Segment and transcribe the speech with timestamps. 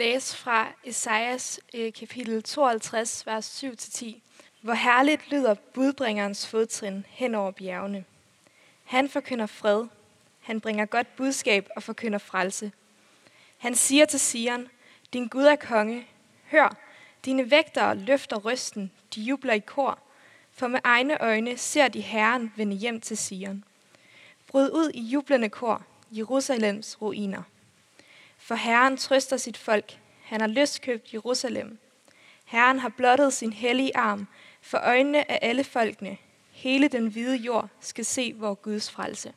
[0.00, 4.20] læse fra Esajas øh, kapitel 52, vers 7-10,
[4.60, 8.04] hvor herligt lyder budbringerens fodtrin hen over bjergene.
[8.84, 9.86] Han forkynder fred.
[10.40, 12.72] Han bringer godt budskab og forkynder frelse.
[13.58, 14.68] Han siger til Sion,
[15.12, 16.06] din Gud er konge.
[16.50, 16.76] Hør,
[17.24, 19.98] dine vægtere løfter rysten, de jubler i kor,
[20.52, 23.64] for med egne øjne ser de Herren vende hjem til Sion.
[24.46, 27.42] Bryd ud i jublende kor, Jerusalems ruiner.
[28.40, 29.98] For Herren trøster sit folk.
[30.24, 31.78] Han har løskøbt Jerusalem.
[32.44, 34.28] Herren har blottet sin hellige arm
[34.62, 36.16] for øjnene af alle folkene.
[36.50, 39.34] Hele den hvide jord skal se vor Guds frelse.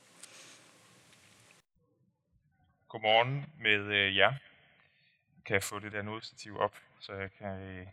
[2.88, 4.34] Godmorgen med øh, jer.
[5.45, 7.88] Kan jeg få det der nodestativ op, så jeg kan øh,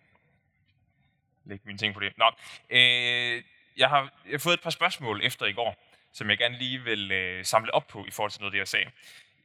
[1.45, 2.19] lægge mine ting på det.
[2.19, 2.31] Nå,
[2.71, 3.43] øh,
[3.77, 5.77] jeg, har, jeg har fået et par spørgsmål efter i går,
[6.13, 8.69] som jeg gerne lige vil øh, samle op på i forhold til noget, det jeg
[8.69, 8.91] sagde.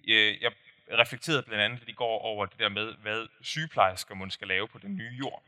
[0.07, 0.51] Øh, jeg
[0.91, 4.67] reflekterede blandt andet lidt i går over det der med, hvad sygeplejersker måske skal lave
[4.67, 5.43] på den nye jord.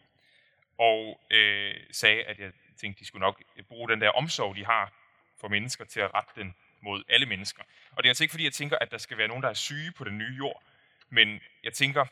[0.77, 4.93] Og øh, sagde, at jeg tænkte, de skulle nok bruge den der omsorg, de har
[5.37, 7.63] for mennesker, til at rette den mod alle mennesker.
[7.91, 9.53] Og det er altså ikke fordi, jeg tænker, at der skal være nogen, der er
[9.53, 10.63] syge på den nye jord,
[11.09, 12.05] men jeg tænker,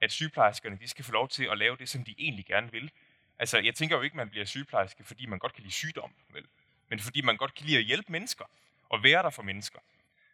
[0.00, 2.90] at sygeplejerskerne de skal få lov til at lave det, som de egentlig gerne vil.
[3.38, 6.14] Altså, jeg tænker jo ikke, at man bliver sygeplejerske, fordi man godt kan lide sygdom,
[6.28, 6.46] vel?
[6.88, 8.44] men fordi man godt kan lide at hjælpe mennesker
[8.88, 9.78] og være der for mennesker.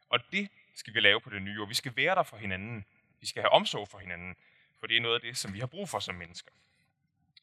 [0.08, 0.48] Og det
[0.78, 1.66] skal vi lave på det nye år.
[1.66, 2.84] Vi skal være der for hinanden.
[3.20, 4.36] Vi skal have omsorg for hinanden,
[4.80, 6.50] for det er noget af det, som vi har brug for som mennesker.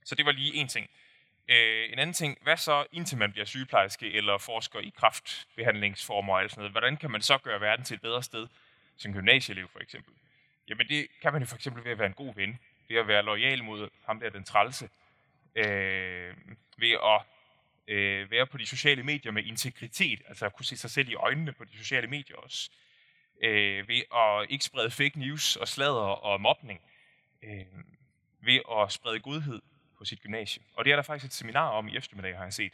[0.05, 0.89] Så det var lige en ting.
[1.47, 6.41] Øh, en anden ting, hvad så indtil man bliver sygeplejerske eller forsker i kraftbehandlingsformer og
[6.41, 6.73] alt sådan noget?
[6.73, 8.47] Hvordan kan man så gøre verden til et bedre sted,
[8.97, 10.13] som gymnasieelev for eksempel?
[10.67, 13.07] Jamen det kan man jo for eksempel ved at være en god ven, ved at
[13.07, 14.89] være lojal mod ham der den trælse,
[15.55, 16.33] øh,
[16.77, 17.21] ved at
[17.87, 21.15] øh, være på de sociale medier med integritet, altså at kunne se sig selv i
[21.15, 22.69] øjnene på de sociale medier også,
[23.43, 26.81] øh, ved at ikke sprede fake news og sladder og mobning,
[27.43, 27.65] øh,
[28.39, 29.61] ved at sprede godhed
[29.97, 30.63] på sit gymnasie.
[30.73, 32.73] Og det er der faktisk et seminar om i eftermiddag, har jeg set.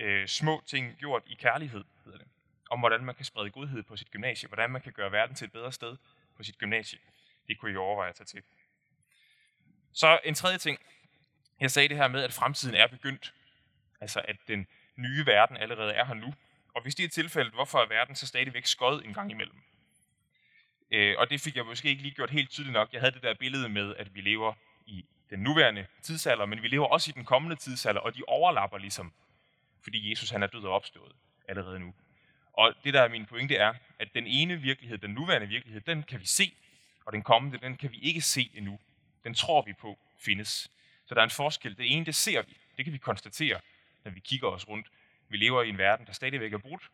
[0.00, 2.26] Øh, små ting gjort i kærlighed, hedder det.
[2.70, 5.44] Om hvordan man kan sprede godhed på sit gymnasie, hvordan man kan gøre verden til
[5.44, 5.96] et bedre sted
[6.36, 6.98] på sit gymnasie.
[7.48, 8.42] Det kunne I overveje at tage til.
[9.92, 10.78] Så en tredje ting.
[11.60, 13.34] Jeg sagde det her med, at fremtiden er begyndt.
[14.00, 14.66] Altså at den
[14.96, 16.34] nye verden allerede er her nu.
[16.74, 19.62] Og hvis det er tilfældet, hvorfor er verden så stadigvæk skød en gang imellem?
[20.92, 22.92] Øh, og det fik jeg måske ikke lige gjort helt tydeligt nok.
[22.92, 24.54] Jeg havde det der billede med, at vi lever
[24.86, 28.78] i den nuværende tidsalder, men vi lever også i den kommende tidsalder, og de overlapper
[28.78, 29.12] ligesom,
[29.82, 31.12] fordi Jesus han er død og opstået
[31.48, 31.94] allerede nu.
[32.52, 36.02] Og det der er min pointe er, at den ene virkelighed, den nuværende virkelighed, den
[36.02, 36.52] kan vi se,
[37.04, 38.78] og den kommende, den kan vi ikke se endnu.
[39.24, 40.70] Den tror vi på findes.
[41.06, 41.76] Så der er en forskel.
[41.76, 42.56] Det ene, det ser vi.
[42.76, 43.60] Det kan vi konstatere,
[44.04, 44.86] når vi kigger os rundt.
[45.28, 46.90] Vi lever i en verden, der stadigvæk er brudt.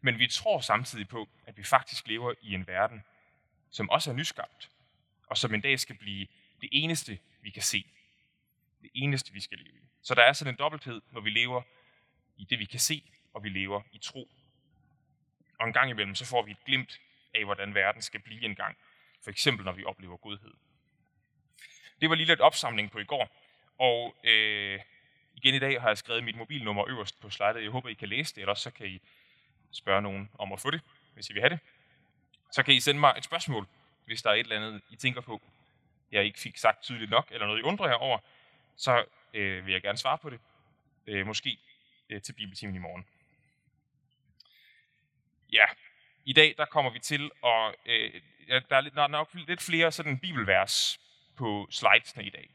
[0.00, 3.04] Men vi tror samtidig på, at vi faktisk lever i en verden,
[3.70, 4.70] som også er nyskabt,
[5.26, 6.26] og som en dag skal blive
[6.60, 7.84] det eneste, vi kan se.
[8.82, 9.88] Det eneste, vi skal leve i.
[10.02, 11.62] Så der er sådan en dobbelthed, hvor vi lever
[12.36, 14.30] i det, vi kan se, og vi lever i tro.
[15.58, 17.00] Og en gang imellem, så får vi et glimt
[17.34, 18.76] af, hvordan verden skal blive en gang.
[19.22, 20.54] For eksempel, når vi oplever godhed.
[22.00, 23.36] Det var lige lidt opsamling på i går.
[23.78, 24.80] Og øh,
[25.34, 27.62] igen i dag har jeg skrevet mit mobilnummer øverst på slidet.
[27.62, 29.00] Jeg håber, I kan læse det, eller så kan I
[29.72, 30.80] spørge nogen om at få det,
[31.14, 31.58] hvis I vil have det.
[32.52, 33.66] Så kan I sende mig et spørgsmål,
[34.04, 35.42] hvis der er et eller andet, I tænker på,
[36.12, 38.18] jeg ikke fik sagt tydeligt nok, eller noget, I undrer jer over,
[38.76, 39.04] så
[39.34, 40.40] øh, vil jeg gerne svare på det.
[41.06, 41.58] Øh, måske
[42.10, 43.06] øh, til Bibeltimen i morgen.
[45.52, 45.64] Ja,
[46.24, 47.74] i dag der kommer vi til at...
[47.86, 51.00] Øh, der er, lidt, der er nok lidt flere sådan bibelvers
[51.36, 52.50] på slidesene i dag.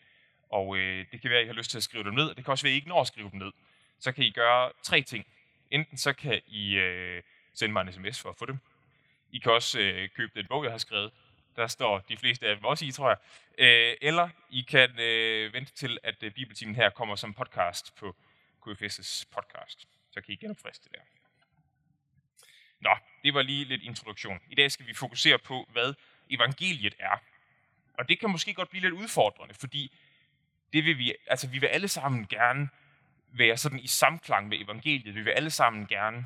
[0.50, 2.36] Og øh, det kan være, at I har lyst til at skrive dem ned.
[2.36, 3.52] Det kan også være, at I ikke når at skrive dem ned.
[4.00, 5.26] Så kan I gøre tre ting.
[5.72, 7.24] Enten så kan I øh,
[7.54, 8.60] sende mig en sms for at få dem.
[9.34, 11.12] I kan også øh, købe den bog, jeg har skrevet.
[11.56, 13.18] Der står de fleste af dem også i, tror jeg.
[13.58, 18.16] Øh, eller I kan øh, vente til, at øh, Bibeltimen her kommer som podcast på
[18.66, 19.88] KFS' podcast.
[20.12, 21.00] Så kan I genopfriske det der.
[22.80, 24.40] Nå, det var lige lidt introduktion.
[24.50, 25.94] I dag skal vi fokusere på, hvad
[26.30, 27.18] evangeliet er.
[27.94, 29.92] Og det kan måske godt blive lidt udfordrende, fordi
[30.74, 32.70] det vil vi, altså vi vil alle sammen gerne
[33.32, 35.16] være sådan i samklang med evangeliet.
[35.16, 36.26] Vi vil alle sammen gerne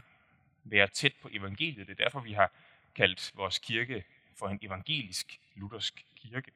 [0.64, 1.88] være tæt på evangeliet.
[1.88, 2.52] Det er derfor, vi har
[2.98, 4.04] kaldt vores kirke
[4.36, 6.52] for en evangelisk luthersk kirke.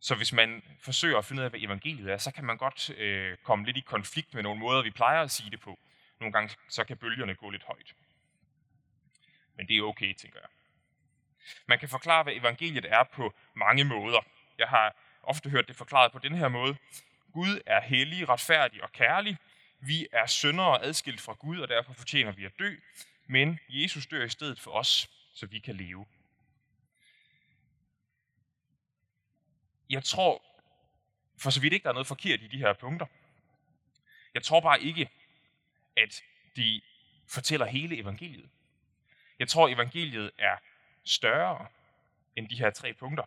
[0.00, 2.90] Så hvis man forsøger at finde ud af, hvad evangeliet er, så kan man godt
[2.90, 5.78] øh, komme lidt i konflikt med nogle måder, vi plejer at sige det på.
[6.20, 7.94] Nogle gange så kan bølgerne gå lidt højt.
[9.56, 10.48] Men det er okay, tænker jeg.
[11.66, 14.20] Man kan forklare, hvad evangeliet er på mange måder.
[14.58, 16.76] Jeg har ofte hørt det forklaret på den her måde.
[17.32, 19.36] Gud er hellig, retfærdig og kærlig.
[19.80, 22.76] Vi er syndere adskilt fra Gud, og derfor fortjener vi at dø.
[23.26, 26.06] Men Jesus dør i stedet for os, så vi kan leve.
[29.90, 30.44] jeg tror
[31.38, 33.06] for så vidt ikke, der er noget forkert i de her punkter.
[34.34, 35.10] Jeg tror bare ikke,
[35.96, 36.22] at
[36.56, 36.80] de
[37.28, 38.48] fortæller hele evangeliet.
[39.38, 40.56] Jeg tror, evangeliet er
[41.04, 41.66] større
[42.36, 43.24] end de her tre punkter.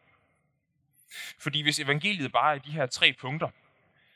[1.40, 3.50] Fordi hvis evangeliet bare er de her tre punkter,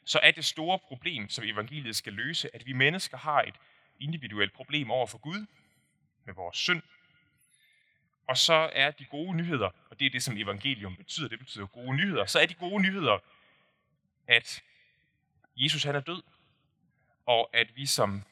[0.06, 3.56] så er det store problem, som evangeliet skal løse, at vi mennesker har et
[4.00, 5.46] individuelt problem over for Gud
[6.26, 6.82] med vores synd.
[8.28, 11.66] Og så er de gode nyheder, og det er det, som evangelium betyder, det betyder
[11.66, 13.20] gode nyheder, så er de gode nyheder,
[14.28, 14.64] at
[15.56, 16.24] Jesus han er død,
[17.26, 18.24] og at vi som,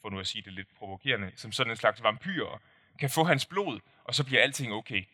[0.00, 2.60] for nu at sige det lidt provokerende, som sådan en slags vampyrer,
[2.98, 5.04] kan få hans blod, og så bliver alting okay.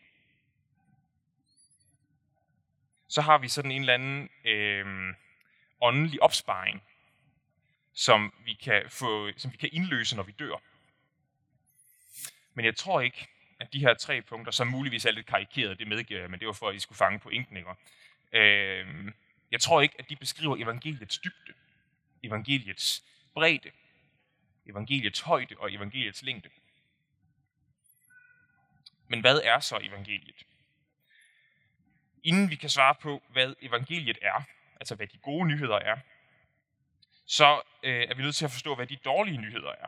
[3.07, 5.15] Så har vi sådan en eller anden øh,
[5.81, 6.83] åndelig opsparing,
[7.93, 10.61] som vi, kan få, som vi kan indløse, når vi dør.
[12.53, 13.27] Men jeg tror ikke,
[13.59, 16.47] at de her tre punkter, som muligvis er lidt karikeret, det medgiver jeg, men det
[16.47, 17.69] var for, at I skulle fange pointen, ikke?
[18.33, 19.11] Øh,
[19.51, 21.53] jeg tror ikke, at de beskriver evangeliets dybde,
[22.23, 23.03] evangeliets
[23.33, 23.71] bredde,
[24.65, 26.49] evangeliets højde og evangeliets længde.
[29.07, 30.45] Men hvad er så evangeliet?
[32.23, 34.43] Inden vi kan svare på, hvad evangeliet er,
[34.79, 35.97] altså hvad de gode nyheder er,
[37.25, 39.87] så øh, er vi nødt til at forstå, hvad de dårlige nyheder er.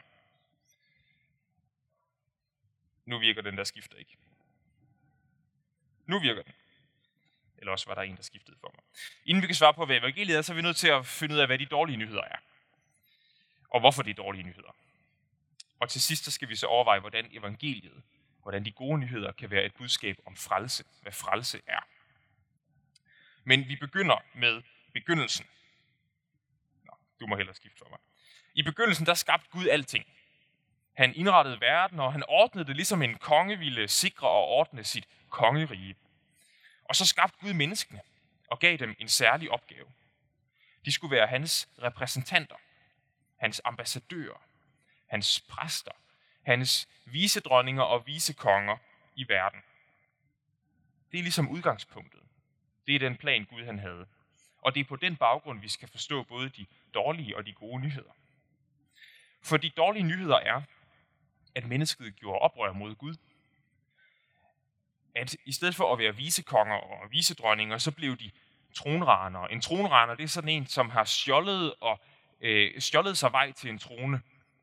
[3.05, 4.17] Nu virker den der skifter ikke.
[6.05, 6.53] Nu virker den.
[7.57, 8.83] Eller også var der en, der skiftede for mig.
[9.25, 11.35] Inden vi kan svare på, hvad evangeliet er, så er vi nødt til at finde
[11.35, 12.37] ud af, hvad de dårlige nyheder er.
[13.69, 14.75] Og hvorfor de er dårlige nyheder.
[15.79, 18.03] Og til sidst så skal vi så overveje, hvordan evangeliet,
[18.41, 21.87] hvordan de gode nyheder kan være et budskab om frelse, hvad frelse er.
[23.43, 24.61] Men vi begynder med
[24.93, 25.45] begyndelsen.
[26.83, 27.99] Nå, du må hellere skifte for mig.
[28.53, 30.14] I begyndelsen, der skabte Gud alting.
[30.95, 35.07] Han indrettede verden, og han ordnede det ligesom en konge ville sikre og ordne sit
[35.29, 35.95] kongerige.
[36.83, 38.01] Og så skabte Gud menneskene
[38.47, 39.87] og gav dem en særlig opgave.
[40.85, 42.55] De skulle være hans repræsentanter,
[43.37, 44.41] hans ambassadører,
[45.07, 45.91] hans præster,
[46.45, 48.77] hans visedronninger og visekonger
[49.15, 49.61] i verden.
[51.11, 52.21] Det er ligesom udgangspunktet.
[52.87, 54.07] Det er den plan, Gud han havde.
[54.61, 57.81] Og det er på den baggrund, vi skal forstå både de dårlige og de gode
[57.81, 58.11] nyheder.
[59.43, 60.61] For de dårlige nyheder er,
[61.55, 63.15] at mennesket gjorde oprør mod Gud
[65.15, 68.31] at i stedet for at være visekonger og visedronninger, så blev de
[68.75, 69.47] tronraner.
[69.47, 71.99] En tronraner, det er sådan en, som har stjålet, og,
[72.41, 74.21] øh, stjålet sig vej til en trone,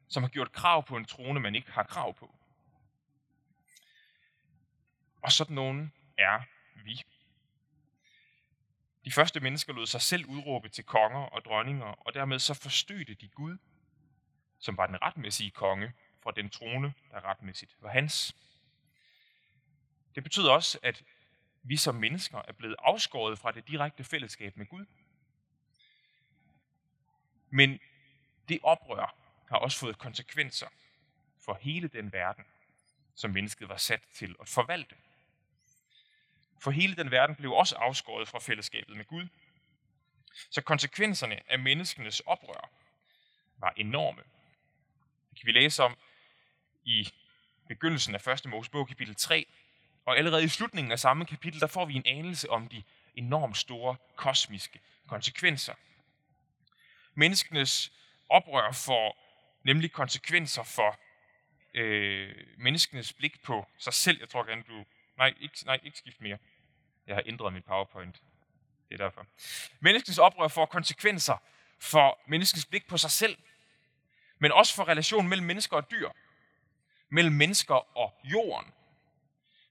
[0.09, 2.35] som har gjort krav på en trone, man ikke har krav på.
[5.23, 6.43] Og sådan nogen er
[6.85, 7.03] vi.
[9.05, 13.15] De første mennesker lod sig selv udråbe til konger og dronninger, og dermed så forstødte
[13.15, 13.59] de Gud,
[14.59, 15.93] som var den retmæssige konge,
[16.23, 18.37] fra den trone, der retmæssigt var hans.
[20.15, 21.05] Det betyder også, at
[21.63, 24.87] vi som mennesker er blevet afskåret fra det direkte fællesskab med Gud.
[27.51, 27.81] Men
[28.49, 29.15] det oprør
[29.49, 30.69] har også fået konsekvenser
[31.45, 32.45] for hele den verden,
[33.15, 34.97] som mennesket var sat til at forvalte.
[36.61, 39.29] For hele den verden blev også afskåret fra fællesskabet med Gud.
[40.51, 42.71] Så konsekvenserne af menneskenes oprør
[43.57, 44.23] var enorme.
[45.31, 45.97] Det kan vi læse om
[46.85, 47.09] i
[47.69, 48.47] begyndelsen af 1.
[48.47, 49.47] Mosebog kapitel 3,
[50.07, 52.83] og allerede i slutningen af samme kapitel, der får vi en anelse om de
[53.15, 55.75] enormt store kosmiske konsekvenser.
[57.15, 57.93] Menneskenes
[58.29, 59.19] oprør får
[59.65, 60.99] nemlig konsekvenser for
[61.75, 64.21] øh, menneskenes blik på sig selv.
[64.21, 64.85] Jeg tror gerne, du...
[65.17, 66.39] Nej, ikke, nej, ikke skift mere.
[67.07, 68.23] Jeg har ændret mit PowerPoint.
[68.89, 69.27] Det er derfor.
[69.81, 71.37] Menneskenes oprør får konsekvenser
[71.79, 73.39] for menneskets blik på sig selv,
[74.39, 76.09] men også for relationen mellem mennesker og dyr,
[77.13, 78.73] mellem mennesker og jorden,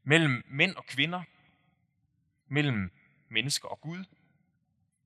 [0.03, 1.24] mellem mænd og kvinder,
[2.48, 2.91] mellem
[3.29, 4.03] mennesker og Gud,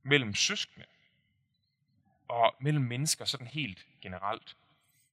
[0.04, 0.86] mellem søskende
[2.27, 4.58] og mellem mennesker sådan helt generelt.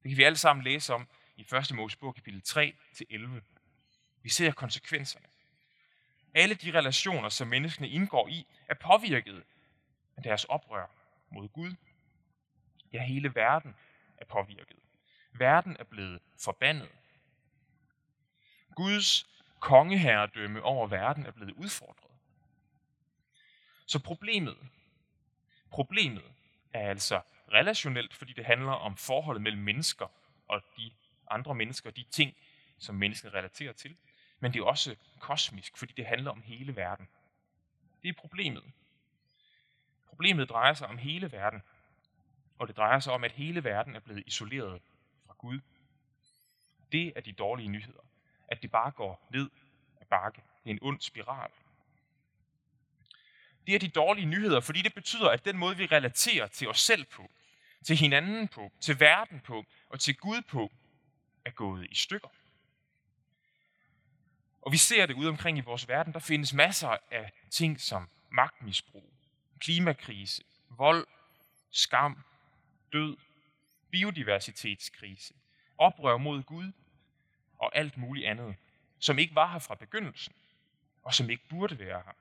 [0.02, 1.75] Det kan vi alle sammen læse om i 1.
[1.75, 3.41] Mosebog kapitel 3-11.
[4.23, 5.26] Vi ser konsekvenserne.
[6.35, 9.45] Alle de relationer, som menneskene indgår i, er påvirket
[10.17, 10.91] af deres oprør
[11.31, 11.75] mod Gud.
[12.93, 13.76] Ja, hele verden
[14.17, 14.76] er påvirket.
[15.33, 16.88] Verden er blevet forbandet.
[18.75, 19.26] Guds
[19.61, 22.11] kongeherredømme over verden er blevet udfordret.
[23.87, 24.57] Så problemet,
[25.71, 26.25] problemet
[26.73, 27.21] er altså
[27.52, 30.07] relationelt, fordi det handler om forholdet mellem mennesker
[30.49, 30.93] og de
[31.31, 32.37] andre mennesker, de ting,
[32.79, 33.97] som mennesket relaterer til.
[34.41, 37.09] Men det er også kosmisk, fordi det handler om hele verden.
[38.02, 38.73] Det er problemet.
[40.07, 41.62] Problemet drejer sig om hele verden,
[42.59, 44.83] og det drejer sig om, at hele verden er blevet isoleret
[45.26, 45.61] fra Gud.
[46.93, 48.02] Det er de dårlige nyheder
[48.52, 49.50] at det bare går ned
[50.00, 50.42] ad bakke.
[50.64, 51.50] Det er en ond spiral.
[53.66, 56.80] det er de dårlige nyheder, fordi det betyder, at den måde, vi relaterer til os
[56.80, 57.30] selv på,
[57.85, 60.73] til hinanden på, til verden på og til Gud på,
[61.44, 62.28] er gået i stykker.
[64.62, 66.12] Og vi ser det ude omkring i vores verden.
[66.12, 69.12] Der findes masser af ting som magtmisbrug,
[69.61, 71.06] klimakrise, vold,
[71.71, 72.25] skam,
[72.92, 73.16] død,
[73.90, 75.35] biodiversitetskrise,
[75.78, 76.73] oprør mod Gud
[77.62, 78.57] og alt muligt andet,
[78.99, 80.35] som ikke var her fra begyndelsen,
[81.02, 82.12] og som ikke burde være her.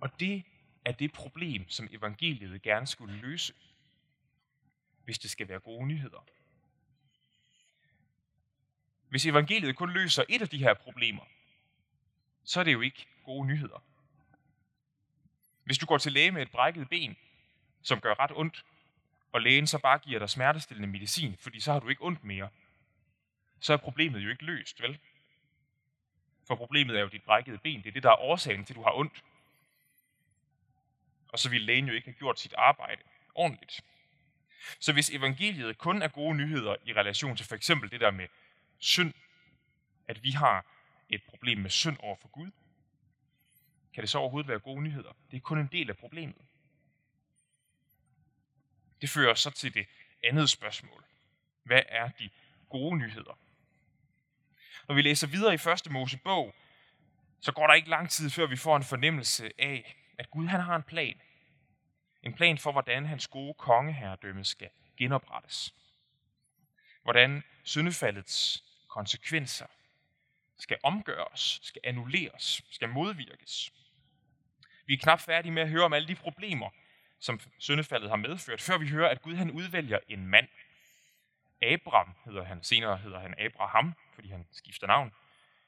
[0.00, 0.44] Og det
[0.84, 3.54] er det problem, som evangeliet gerne skulle løse,
[5.04, 6.24] hvis det skal være gode nyheder.
[9.08, 11.24] Hvis evangeliet kun løser et af de her problemer,
[12.44, 13.82] så er det jo ikke gode nyheder.
[15.64, 17.16] Hvis du går til læge med et brækket ben,
[17.82, 18.64] som gør ret ondt,
[19.32, 22.48] og lægen så bare giver dig smertestillende medicin, fordi så har du ikke ondt mere,
[23.60, 24.98] så er problemet jo ikke løst, vel?
[26.46, 27.82] For problemet er jo dit brækkede ben.
[27.82, 29.24] Det er det, der er årsagen til, at du har ondt.
[31.28, 33.02] Og så ville lægen jo ikke have gjort sit arbejde
[33.34, 33.80] ordentligt.
[34.78, 38.28] Så hvis evangeliet kun er gode nyheder i relation til for eksempel det der med
[38.78, 39.14] synd,
[40.08, 40.66] at vi har
[41.08, 42.50] et problem med synd over for Gud,
[43.94, 45.12] kan det så overhovedet være gode nyheder?
[45.30, 46.46] Det er kun en del af problemet.
[49.00, 49.86] Det fører så til det
[50.24, 51.04] andet spørgsmål.
[51.62, 52.30] Hvad er de
[52.68, 53.38] gode nyheder?
[54.88, 56.54] Når vi læser videre i første Mosebog,
[57.40, 60.60] så går der ikke lang tid, før vi får en fornemmelse af, at Gud han
[60.60, 61.20] har en plan.
[62.22, 65.74] En plan for, hvordan hans gode kongeherredømme skal genoprettes.
[67.02, 69.66] Hvordan syndefaldets konsekvenser
[70.58, 73.72] skal omgøres, skal annulleres, skal modvirkes.
[74.86, 76.70] Vi er knap færdige med at høre om alle de problemer,
[77.20, 80.48] som syndefaldet har medført, før vi hører, at Gud han udvælger en mand.
[81.62, 85.14] Abram hedder han, senere hedder han Abraham, fordi han skifter navn,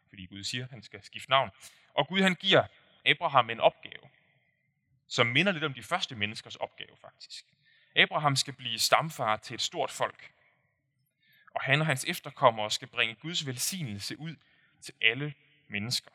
[0.09, 1.51] fordi Gud siger, at han skal skifte navn.
[1.95, 2.67] Og Gud han giver
[3.07, 4.11] Abraham en opgave,
[5.09, 7.45] som minder lidt om de første menneskers opgave faktisk.
[7.97, 10.33] Abraham skal blive stamfar til et stort folk,
[11.55, 14.37] og han og hans efterkommere skal bringe Guds velsignelse ud
[14.81, 15.35] til alle
[15.69, 16.11] mennesker.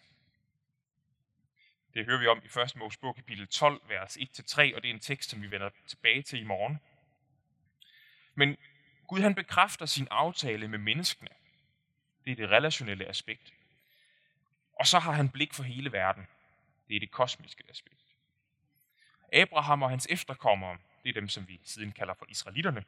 [1.94, 2.76] Det hører vi om i 1.
[2.76, 6.40] Mosebog kapitel 12, vers 1-3, og det er en tekst, som vi vender tilbage til
[6.40, 6.80] i morgen.
[8.36, 8.58] Men
[9.08, 11.30] Gud han bekræfter sin aftale med menneskene.
[12.26, 13.54] Det er det relationelle aspekt.
[14.80, 16.28] Og så har han blik for hele verden.
[16.88, 18.02] Det er det kosmiske aspekt.
[19.34, 22.84] Abraham og hans efterkommere, det er dem, som vi siden kalder for israelitterne,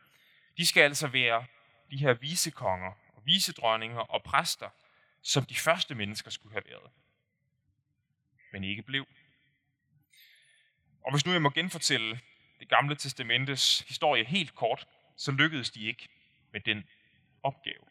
[0.57, 1.45] de skal altså være
[1.91, 4.69] de her visekonger og visedronninger og præster,
[5.21, 6.91] som de første mennesker skulle have været
[8.51, 9.07] men ikke blev.
[11.05, 12.19] Og hvis nu jeg må genfortælle
[12.59, 16.09] det gamle testamentes historie helt kort, så lykkedes de ikke
[16.51, 16.83] med den
[17.43, 17.83] opgave.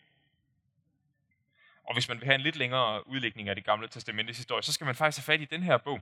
[1.85, 4.73] Og hvis man vil have en lidt længere udlægning af det gamle testamentets historie, så
[4.73, 6.01] skal man faktisk have fat i den her bog.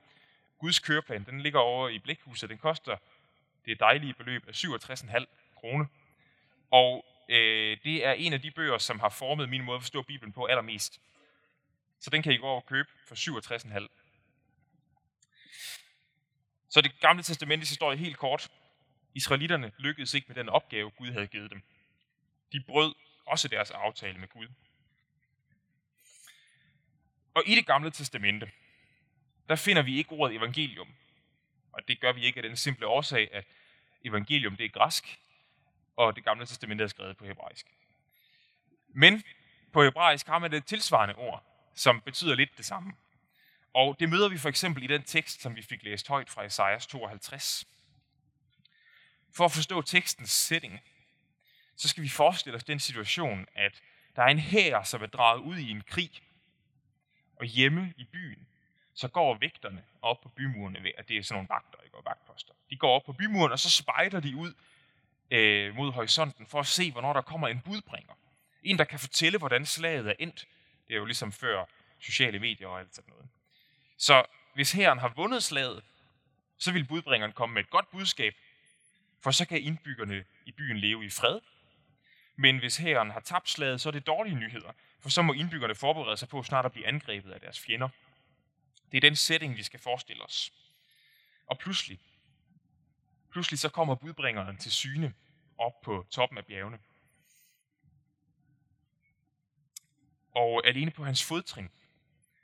[0.58, 2.50] Guds køreplan, den ligger over i Blækhuset.
[2.50, 2.96] Den koster
[3.64, 5.24] det dejlige beløb af 67,5
[5.56, 5.86] kroner.
[6.70, 10.02] Og øh, det er en af de bøger, som har formet min måde at forstå
[10.02, 11.00] Bibelen på allermest.
[12.00, 13.14] Så den kan I gå over og købe for
[13.78, 13.88] 67,5
[16.74, 18.48] så det gamle testamentets historie helt kort.
[19.14, 21.62] Israelitterne lykkedes ikke med den opgave, Gud havde givet dem.
[22.52, 22.94] De brød
[23.26, 24.48] også deres aftale med Gud.
[27.34, 28.50] Og i det gamle testamente,
[29.48, 30.88] der finder vi ikke ordet evangelium.
[31.72, 33.44] Og det gør vi ikke af den simple årsag, at
[34.04, 35.18] evangelium det er græsk,
[35.96, 37.66] og det gamle testamente er skrevet på hebraisk.
[38.88, 39.22] Men
[39.72, 41.44] på hebraisk har man det tilsvarende ord,
[41.74, 42.92] som betyder lidt det samme.
[43.74, 46.44] Og det møder vi for eksempel i den tekst, som vi fik læst højt fra
[46.44, 47.66] Esajas 52.
[49.36, 50.80] For at forstå tekstens setting,
[51.76, 53.82] så skal vi forestille os den situation, at
[54.16, 56.10] der er en hær, som er draget ud i en krig,
[57.36, 58.46] og hjemme i byen,
[58.94, 61.96] så går vægterne op på bymurene ved, at det er sådan nogle vagter, ikke?
[61.96, 62.54] og vagtposter.
[62.70, 64.54] De går op på bymuren, og så spejder de ud
[65.30, 68.14] øh, mod horisonten for at se, hvornår der kommer en budbringer.
[68.62, 70.46] En, der kan fortælle, hvordan slaget er endt.
[70.88, 71.64] Det er jo ligesom før
[71.98, 73.28] sociale medier og alt sådan noget.
[73.96, 74.24] Så
[74.54, 75.82] hvis herren har vundet slaget,
[76.58, 78.34] så vil budbringeren komme med et godt budskab,
[79.24, 81.40] for så kan indbyggerne i byen leve i fred.
[82.36, 85.74] Men hvis hæren har tabt slaget, så er det dårlige nyheder, for så må indbyggerne
[85.74, 87.88] forberede sig på snart at blive angrebet af deres fjender.
[88.92, 90.52] Det er den setting, vi skal forestille os.
[91.46, 92.00] Og pludselig,
[93.30, 95.14] pludselig så kommer budbringeren til syne
[95.58, 96.78] op på toppen af bjergene.
[100.30, 101.70] Og alene på hans fodtrin,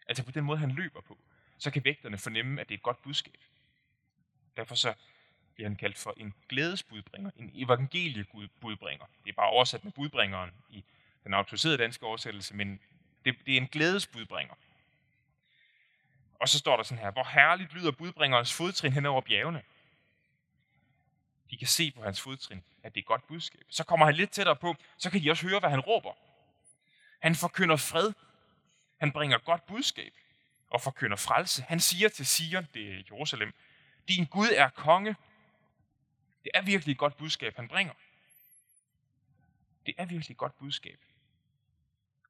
[0.06, 1.18] altså på den måde, han løber på,
[1.58, 3.38] så kan vægterne fornemme, at det er et godt budskab.
[4.56, 4.94] Derfor så
[5.54, 9.06] bliver han kaldt for en glædesbudbringer, en evangeliebudbringer.
[9.24, 10.84] Det er bare oversat med budbringeren i
[11.24, 12.80] den autoriserede danske oversættelse, men
[13.24, 14.54] det, det er en glædesbudbringer.
[16.40, 19.62] Og så står der sådan her, hvor herligt lyder budbringerens fodtrin hen over bjergene.
[21.50, 23.64] De kan se på hans fodtrin, at det er et godt budskab.
[23.68, 26.12] Så kommer han lidt tættere på, så kan de også høre, hvad han råber.
[27.20, 28.12] Han forkynder fred.
[29.00, 30.12] Han bringer godt budskab
[30.70, 31.62] og forkynder frelse.
[31.62, 33.52] Han siger til Sion, det er Jerusalem,
[34.08, 35.16] din Gud er konge.
[36.44, 37.94] Det er virkelig et godt budskab, han bringer.
[39.86, 40.98] Det er virkelig et godt budskab.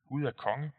[0.09, 0.73] Gud er konge.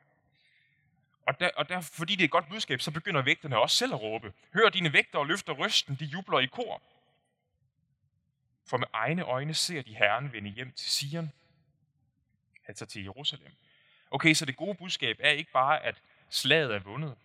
[1.27, 3.93] Og, der, og der, fordi det er et godt budskab, så begynder vægterne også selv
[3.93, 4.33] at råbe.
[4.53, 6.81] Hør dine vægter og løfter røsten, de jubler i kor.
[8.65, 11.31] For med egne øjne ser de Herren vende hjem til Sion,
[12.67, 13.51] altså til Jerusalem.
[14.11, 17.17] Okay, så det gode budskab er ikke bare, at slaget er vundet,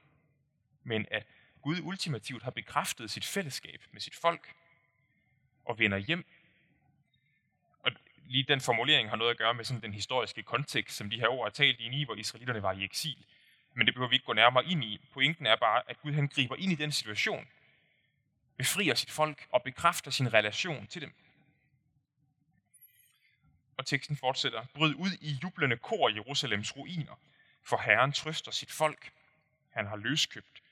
[0.82, 1.26] men at
[1.62, 4.54] Gud ultimativt har bekræftet sit fællesskab med sit folk
[5.66, 6.26] og vender hjem.
[7.82, 7.92] Og
[8.26, 11.28] lige den formulering har noget at gøre med sådan den historiske kontekst, som de her
[11.28, 13.24] ord er talt i, hvor israelitterne var i eksil.
[13.74, 15.00] Men det behøver vi ikke gå nærmere ind i.
[15.12, 17.48] Pointen er bare, at Gud han griber ind i den situation,
[18.56, 21.12] befrier sit folk og bekræfter sin relation til dem.
[23.76, 24.64] Og teksten fortsætter.
[24.74, 27.20] Bryd ud i jublende kor Jerusalems ruiner,
[27.62, 29.12] for Herren trøster sit folk.
[29.70, 30.62] Han har løskøbt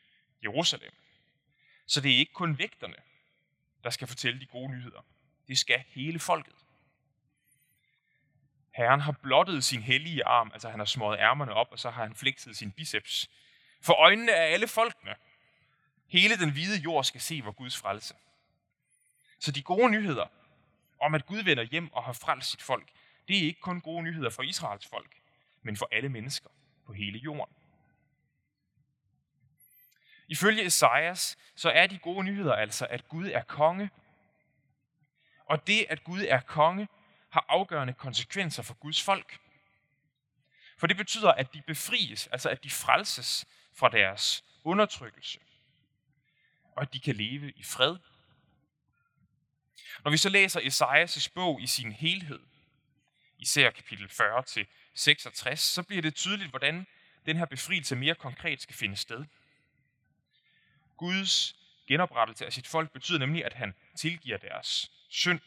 [0.43, 0.93] Jerusalem.
[1.87, 2.97] Så det er ikke kun vægterne,
[3.85, 5.07] der skal fortælle de gode nyheder.
[5.49, 6.55] Det skal hele folket.
[8.75, 12.03] Herren har blottet sin hellige arm, altså han har smået ærmerne op, og så har
[12.03, 13.31] han flekset sin biceps.
[13.81, 15.15] For øjnene af alle folkene.
[16.07, 18.15] Hele den hvide jord skal se, vor Guds frelse.
[19.39, 20.27] Så de gode nyheder
[21.01, 22.89] om, at Gud vender hjem og har frelst sit folk,
[23.29, 25.21] det er ikke kun gode nyheder for Israels folk,
[25.63, 26.51] men for alle mennesker
[26.87, 27.55] på hele jorden.
[30.29, 33.91] Ifølge Esajas, så er de gode nyheder altså, at Gud er konge.
[35.47, 36.89] Og det, at Gud er konge,
[37.31, 39.39] har afgørende konsekvenser for Guds folk.
[40.79, 45.41] For det betyder, at de befries, altså at de frelses fra deres undertrykkelse.
[46.73, 47.97] Og at de kan leve i fred.
[50.05, 52.41] Når vi så læser Esajas' bog i sin helhed,
[53.39, 56.87] især kapitel 40 til 66, så bliver det tydeligt, hvordan
[57.27, 59.25] den her befrielse mere konkret skal finde sted.
[60.97, 65.41] Guds genoprettelse af sit folk betyder nemlig, at han tilgiver deres synd.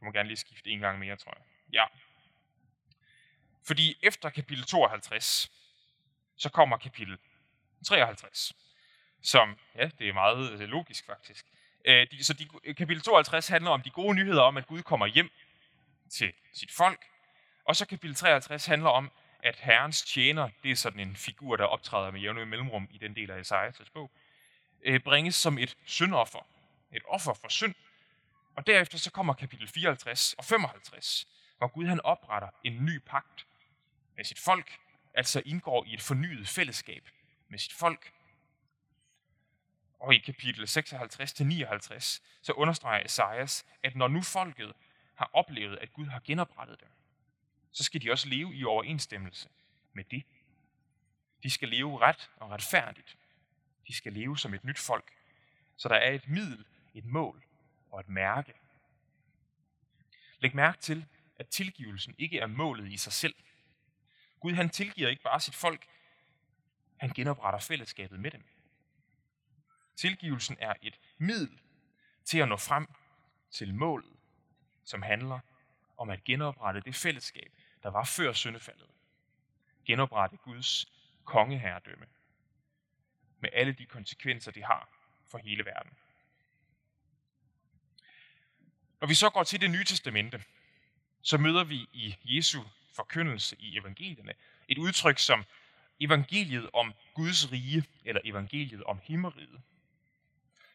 [0.00, 1.44] Du må gerne lige skifte en gang mere, tror jeg.
[1.72, 1.84] Ja.
[3.66, 5.52] Fordi efter kapitel 52,
[6.36, 7.18] så kommer kapitel
[7.86, 8.52] 53,
[9.22, 11.46] som, ja, det er meget øh, logisk faktisk.
[11.84, 15.30] Øh, så de, kapitel 52 handler om de gode nyheder om, at Gud kommer hjem
[16.10, 17.04] til sit folk.
[17.64, 19.10] Og så kapitel 53 handler om,
[19.42, 23.16] at Herrens tjener, det er sådan en figur, der optræder med jævne mellemrum i den
[23.16, 24.10] del af Esajas bog,
[24.82, 26.46] øh, bringes som et syndoffer.
[26.92, 27.74] Et offer for synd.
[28.56, 33.46] Og derefter så kommer kapitel 54 og 55, hvor Gud han opretter en ny pagt
[34.16, 34.78] med sit folk,
[35.14, 37.08] altså indgår i et fornyet fællesskab
[37.48, 38.12] med sit folk.
[40.00, 44.72] Og i kapitel 56-59, så understreger Esajas, at når nu folket
[45.14, 46.88] har oplevet, at Gud har genoprettet dem,
[47.72, 49.48] så skal de også leve i overensstemmelse
[49.92, 50.22] med det.
[51.42, 53.16] De skal leve ret og retfærdigt.
[53.90, 55.12] De skal leve som et nyt folk.
[55.76, 57.42] Så der er et middel, et mål
[57.90, 58.52] og et mærke.
[60.38, 61.06] Læg mærke til,
[61.38, 63.34] at tilgivelsen ikke er målet i sig selv.
[64.40, 65.86] Gud han tilgiver ikke bare sit folk,
[66.96, 68.44] han genopretter fællesskabet med dem.
[69.96, 71.60] Tilgivelsen er et middel
[72.24, 72.86] til at nå frem
[73.50, 74.16] til målet,
[74.84, 75.40] som handler
[75.96, 78.90] om at genoprette det fællesskab, der var før syndefaldet.
[79.84, 80.86] Genoprette Guds
[81.24, 82.06] kongeherredømme
[83.40, 84.88] med alle de konsekvenser, det har
[85.30, 85.92] for hele verden.
[89.00, 90.44] Når vi så går til det nye testamente,
[91.22, 94.34] så møder vi i Jesu forkyndelse i evangelierne
[94.68, 95.44] et udtryk som
[96.00, 99.62] evangeliet om Guds rige, eller evangeliet om himmeriget.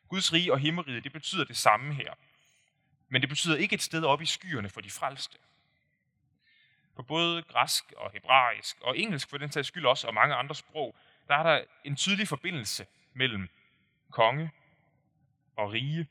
[0.08, 2.14] Guds rige og himmeriget, det betyder det samme her.
[3.10, 5.38] Men det betyder ikke et sted oppe i skyerne for de frelste.
[6.96, 10.56] På både græsk og hebraisk, og engelsk for den sags skyld også, og mange andre
[10.56, 10.96] sprog,
[11.28, 13.50] der er der en tydelig forbindelse mellem
[14.12, 14.52] konge
[15.56, 16.08] og rige,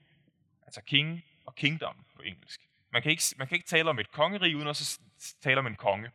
[0.62, 2.60] altså king og kingdom på engelsk.
[2.90, 4.98] Man kan ikke, man kan ikke tale om et kongerige uden at
[5.40, 6.10] tale om en konge.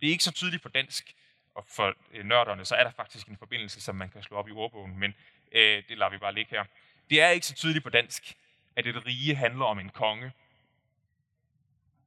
[0.00, 1.14] Det er ikke så tydeligt på dansk,
[1.54, 4.48] og for øh, nørderne, så er der faktisk en forbindelse, som man kan slå op
[4.48, 5.14] i ordbogen, men
[5.52, 6.64] øh, det lader vi bare ligge her.
[7.10, 8.36] Det er ikke så tydeligt på dansk,
[8.76, 10.32] at et rige handler om en konge.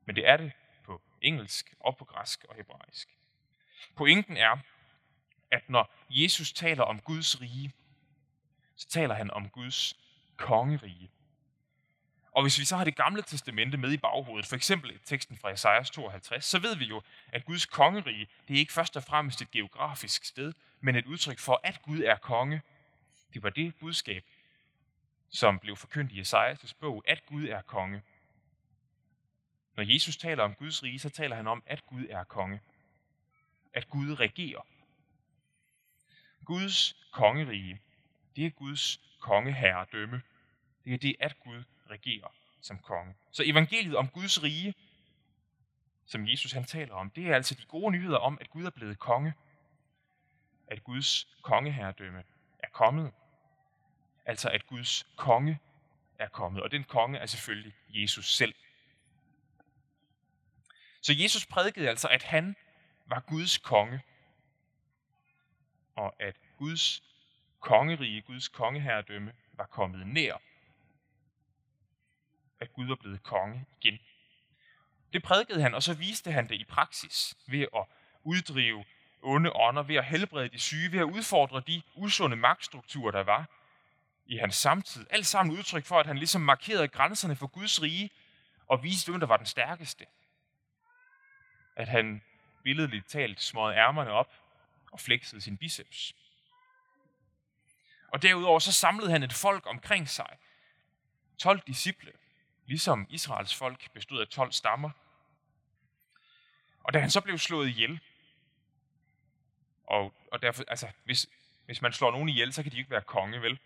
[0.05, 0.51] Men det er det
[0.83, 3.09] på engelsk og på græsk og hebraisk.
[3.95, 4.57] Pointen er,
[5.51, 7.73] at når Jesus taler om Guds rige,
[8.75, 9.95] så taler han om Guds
[10.37, 11.09] kongerige.
[12.31, 15.51] Og hvis vi så har det gamle testamente med i baghovedet, for eksempel teksten fra
[15.51, 19.41] Esajas 52, så ved vi jo, at Guds kongerige, det er ikke først og fremmest
[19.41, 22.61] et geografisk sted, men et udtryk for, at Gud er konge.
[23.33, 24.23] Det var det budskab,
[25.29, 28.01] som blev forkyndt i Esajas' bog, at Gud er konge.
[29.75, 32.61] Når Jesus taler om Guds rige, så taler han om, at Gud er konge.
[33.73, 34.61] At Gud regerer.
[36.47, 37.81] Guds kongerige,
[38.35, 40.21] det er Guds kongeherredømme.
[40.85, 43.15] Det er det, at Gud regerer som konge.
[43.31, 44.73] Så evangeliet om Guds rige,
[46.05, 48.69] som Jesus han taler om, det er altså de gode nyheder om, at Gud er
[48.69, 49.33] blevet konge.
[50.67, 52.23] At Guds kongeherredømme
[52.59, 53.11] er kommet.
[54.25, 55.59] Altså at Guds konge
[56.19, 56.63] er kommet.
[56.63, 58.55] Og den konge er selvfølgelig Jesus selv.
[61.01, 62.55] Så Jesus prædikede altså, at han
[63.05, 64.01] var Guds konge.
[65.97, 67.03] Og at Guds
[67.59, 70.41] kongerige, Guds kongeherredømme, var kommet nær.
[72.59, 73.99] At Gud var blevet konge igen.
[75.13, 77.85] Det prædikede han, og så viste han det i praksis ved at
[78.23, 78.85] uddrive
[79.21, 83.49] onde ånder, ved at helbrede de syge, ved at udfordre de usunde magtstrukturer, der var
[84.25, 85.07] i hans samtid.
[85.09, 88.09] Alt sammen udtryk for, at han ligesom markerede grænserne for Guds rige
[88.67, 90.05] og viste, hvem der var den stærkeste.
[91.75, 92.21] At han
[92.63, 94.46] billedligt talt smøgede ærmerne op
[94.91, 96.15] og flexede sin biceps.
[98.07, 100.37] Og derudover så samlede han et folk omkring sig.
[101.37, 102.11] 12 disciple,
[102.65, 104.89] ligesom Israels folk bestod af 12 stammer.
[106.83, 107.99] Og da han så blev slået ihjel,
[109.87, 111.29] og, og derfor, altså, hvis,
[111.65, 113.59] hvis man slår nogen ihjel, så kan de ikke være konge, vel?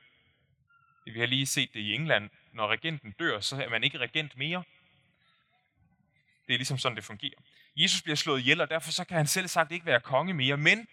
[1.05, 2.29] Vi har lige set det i England.
[2.53, 4.63] Når regenten dør, så er man ikke regent mere.
[6.47, 7.39] Det er ligesom sådan, det fungerer.
[7.75, 10.57] Jesus bliver slået ihjel, og derfor så kan han selv sagt ikke være konge mere,
[10.57, 10.87] men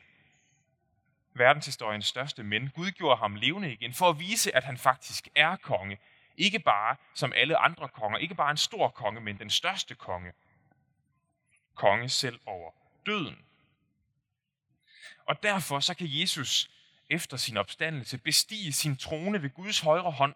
[1.38, 2.70] verdenshistoriens største men.
[2.74, 5.98] Gud gjorde ham levende igen, for at vise, at han faktisk er konge.
[6.36, 10.32] Ikke bare som alle andre konger, ikke bare en stor konge, men den største konge.
[11.74, 12.70] Konge selv over
[13.06, 13.44] døden.
[15.26, 16.70] Og derfor så kan Jesus
[17.10, 20.34] efter sin opstandelse bestige sin trone ved Guds højre hånd.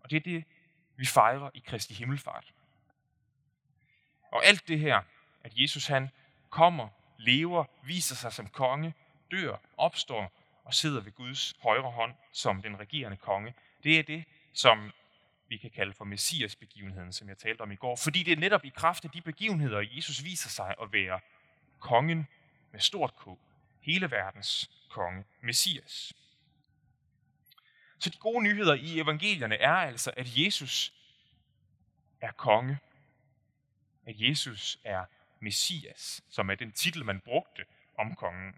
[0.00, 0.44] Og det er det,
[0.96, 2.52] vi fejrer i Kristi Himmelfart.
[4.32, 5.02] Og alt det her,
[5.44, 6.10] at Jesus han
[6.50, 8.94] kommer, lever, viser sig som konge,
[9.30, 10.32] dør, opstår
[10.64, 13.54] og sidder ved Guds højre hånd som den regerende konge.
[13.84, 14.92] Det er det, som
[15.48, 17.96] vi kan kalde for Messias-begivenheden, som jeg talte om i går.
[17.96, 21.20] Fordi det er netop i kraft af de begivenheder, Jesus viser sig at være
[21.78, 22.26] kongen
[22.72, 23.28] med stort K,
[23.80, 26.12] hele verdens konge, Messias.
[27.98, 30.92] Så de gode nyheder i evangelierne er altså, at Jesus
[32.20, 32.78] er konge.
[34.06, 35.04] At Jesus er
[35.40, 37.64] Messias, som er den titel, man brugte
[37.98, 38.54] om kongen.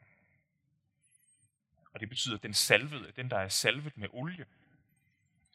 [1.92, 4.46] Og det betyder den salvede, den der er salvet med olie.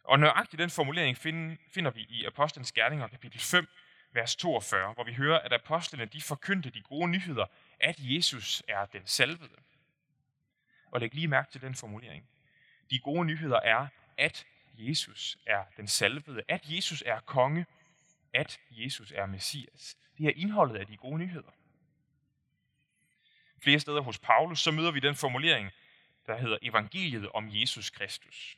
[0.03, 3.67] Og nøjagtigt den formulering finder vi i Apostlenes Gerninger kapitel 5,
[4.11, 7.45] vers 42, hvor vi hører, at apostlene de forkyndte de gode nyheder,
[7.79, 9.55] at Jesus er den salvede.
[10.91, 12.29] Og læg lige mærke til den formulering.
[12.89, 14.45] De gode nyheder er, at
[14.77, 17.65] Jesus er den salvede, at Jesus er konge,
[18.33, 19.97] at Jesus er Messias.
[20.17, 21.51] Det er indholdet af de gode nyheder.
[23.63, 25.71] Flere steder hos Paulus, så møder vi den formulering,
[26.27, 28.57] der hedder evangeliet om Jesus Kristus.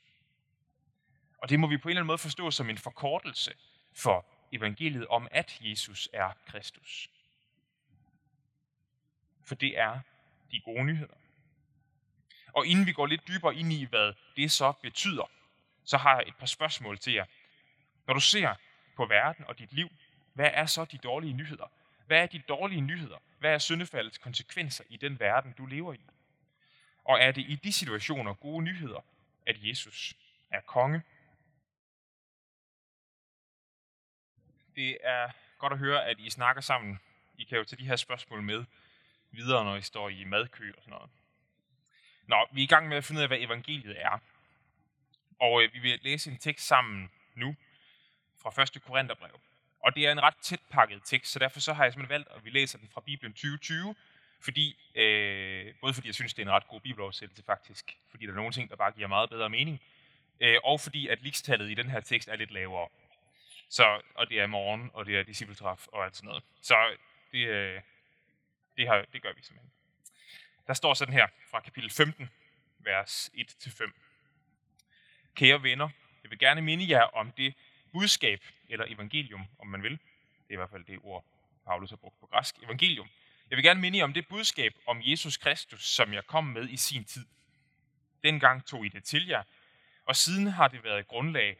[1.37, 3.53] Og det må vi på en eller anden måde forstå som en forkortelse
[3.93, 7.09] for evangeliet om, at Jesus er Kristus.
[9.45, 9.99] For det er
[10.51, 11.15] de gode nyheder.
[12.53, 15.31] Og inden vi går lidt dybere ind i, hvad det så betyder,
[15.83, 17.25] så har jeg et par spørgsmål til jer.
[18.07, 18.55] Når du ser
[18.95, 19.89] på verden og dit liv,
[20.33, 21.71] hvad er så de dårlige nyheder?
[22.07, 23.17] Hvad er de dårlige nyheder?
[23.39, 25.99] Hvad er syndefaldets konsekvenser i den verden, du lever i?
[27.03, 29.05] Og er det i de situationer gode nyheder,
[29.45, 30.13] at Jesus
[30.51, 31.01] er konge?
[34.75, 36.99] Det er godt at høre, at I snakker sammen.
[37.37, 38.65] I kan jo tage de her spørgsmål med
[39.31, 41.09] videre, når I står i madkø og sådan noget.
[42.27, 44.19] Nå, vi er i gang med at finde ud af, hvad evangeliet er.
[45.39, 47.55] Og øh, vi vil læse en tekst sammen nu
[48.37, 48.83] fra 1.
[48.83, 49.39] Korintherbrev.
[49.79, 52.29] Og det er en ret tæt pakket tekst, så derfor så har jeg simpelthen valgt,
[52.29, 53.95] at vi læser den fra Bibelen 2020,
[54.39, 58.31] fordi, øh, både fordi jeg synes, det er en ret god bibeloversættelse faktisk, fordi der
[58.31, 59.81] er nogle ting, der bare giver meget bedre mening,
[60.39, 62.89] øh, og fordi at likstallet i den her tekst er lidt lavere.
[63.69, 66.43] Så, og det er morgen, og det er discipletræf og alt sådan noget.
[66.61, 66.75] Så
[67.31, 67.81] det, øh,
[68.77, 69.71] det, har, det gør vi simpelthen.
[70.67, 72.29] Der står sådan her fra kapitel 15,
[72.79, 73.91] vers 1-5.
[75.35, 75.89] Kære venner,
[76.23, 77.53] jeg vil gerne minde jer om det
[77.91, 79.91] budskab, eller evangelium, om man vil.
[79.91, 81.25] Det er i hvert fald det ord,
[81.65, 82.63] Paulus har brugt på græsk.
[82.63, 83.09] Evangelium.
[83.49, 86.69] Jeg vil gerne minde jer om det budskab om Jesus Kristus, som jeg kom med
[86.69, 87.25] i sin tid.
[88.23, 89.43] Dengang tog I det til jer,
[90.05, 91.57] og siden har det været grundlag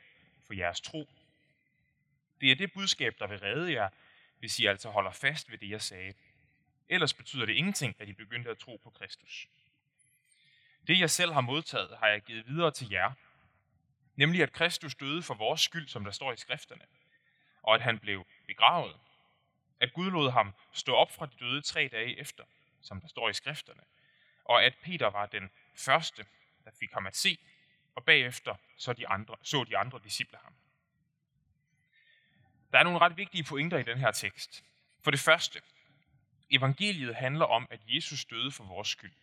[0.48, 1.10] for jeres tro.
[2.42, 3.90] Det er det budskab, der vil redde jer,
[4.40, 6.14] hvis I altså holder fast ved det, jeg sagde.
[6.90, 9.48] Ellers betyder det ingenting, at I begyndte at tro på Kristus.
[10.88, 13.12] Det, jeg selv har modtaget, har jeg givet videre til jer.
[14.16, 16.86] Nemlig, at Kristus døde for vores skyld, som der står i skrifterne,
[17.62, 18.96] og at han blev begravet.
[19.80, 22.44] At Gud lod ham stå op fra de døde tre dage efter,
[22.82, 23.82] som der står i skrifterne,
[24.46, 26.26] og at Peter var den første,
[26.66, 27.38] der fik ham at se,
[27.96, 30.54] og bagefter så de andre, så de andre disciple ham.
[32.72, 34.64] Der er nogle ret vigtige pointer i den her tekst.
[35.02, 35.62] For det første,
[36.50, 39.14] evangeliet handler om, at Jesus døde for vores skyld.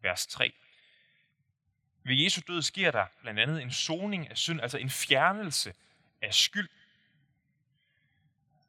[0.00, 0.52] Vers 3.
[2.02, 5.74] Ved Jesu død sker der blandt andet en soning af synd, altså en fjernelse
[6.22, 6.68] af skyld.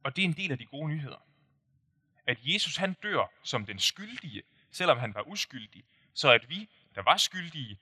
[0.04, 1.26] Og det er en del af de gode nyheder.
[2.28, 5.84] At Jesus han dør som den skyldige, selvom han var uskyldig,
[6.14, 7.80] så at vi, der var skyldige,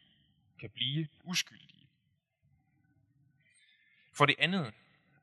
[0.59, 1.87] kan blive uskyldige.
[4.13, 4.73] For det andet,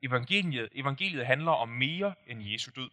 [0.03, 2.91] evangeliet, evangeliet handler om mere end Jesu død.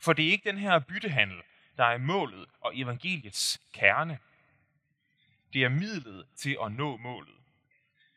[0.00, 1.42] For det er ikke den her byttehandel,
[1.76, 4.18] der er målet og evangeliets kerne.
[5.52, 7.34] Det er midlet til at nå målet.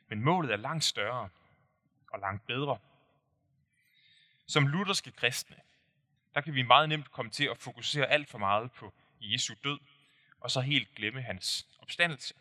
[0.08, 1.30] Men målet er langt større
[2.12, 2.78] og langt bedre.
[4.46, 5.56] Som lutherske kristne,
[6.34, 9.80] der kan vi meget nemt komme til at fokusere alt for meget på Jesu død,
[10.40, 12.34] og så helt glemme hans opstandelse.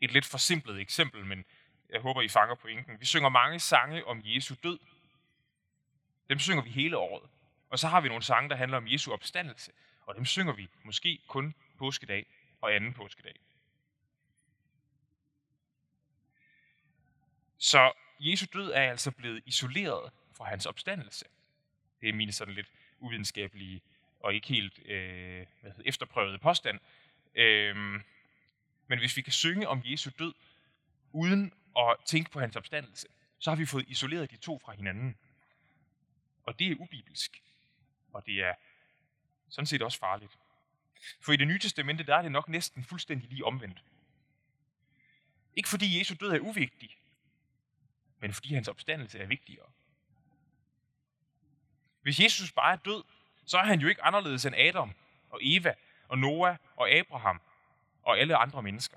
[0.00, 1.44] Et lidt forsimplet eksempel, men
[1.88, 3.00] jeg håber, I fanger pointen.
[3.00, 4.78] Vi synger mange sange om Jesu død.
[6.28, 7.30] Dem synger vi hele året.
[7.70, 9.72] Og så har vi nogle sange, der handler om Jesu opstandelse,
[10.06, 12.26] og dem synger vi måske kun påskedag
[12.60, 13.40] og anden påskedag.
[17.58, 21.24] Så Jesu død er altså blevet isoleret for hans opstandelse.
[22.00, 23.82] Det er mine sådan lidt uvidenskabelige
[24.20, 26.80] og ikke helt øh, hvad hedder, efterprøvede påstand.
[27.34, 27.76] Øh,
[28.86, 30.34] men hvis vi kan synge om Jesu død,
[31.12, 35.16] uden at tænke på hans opstandelse, så har vi fået isoleret de to fra hinanden.
[36.42, 37.42] Og det er ubibelsk.
[38.12, 38.54] Og det er
[39.48, 40.38] sådan set også farligt.
[41.20, 43.82] For i det nye testamente, der er det nok næsten fuldstændig lige omvendt.
[45.56, 46.96] Ikke fordi Jesu død er uvigtig,
[48.20, 49.66] men fordi hans opstandelse er vigtigere.
[52.08, 53.04] Hvis Jesus bare er død,
[53.46, 54.94] så er han jo ikke anderledes end Adam
[55.30, 55.74] og Eva
[56.08, 57.40] og Noah og Abraham
[58.02, 58.96] og alle andre mennesker.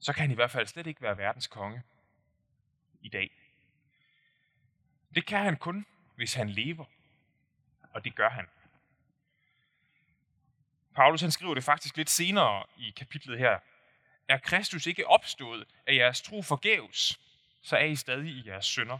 [0.00, 1.82] Så kan han i hvert fald slet ikke være verdens konge
[3.00, 3.30] i dag.
[5.14, 6.84] Det kan han kun, hvis han lever.
[7.90, 8.46] Og det gør han.
[10.94, 13.58] Paulus han skriver det faktisk lidt senere i kapitlet her.
[14.28, 17.20] Er Kristus ikke opstået af jeres tro forgæves,
[17.62, 18.98] så er I stadig i jeres synder.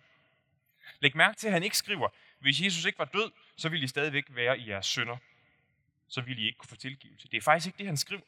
[1.00, 3.88] Læg mærke til, at han ikke skriver, hvis Jesus ikke var død, så ville I
[3.88, 5.16] stadigvæk være i jeres sønder.
[6.08, 7.28] Så ville I ikke kunne få tilgivelse.
[7.28, 8.22] Det er faktisk ikke det, han skriver.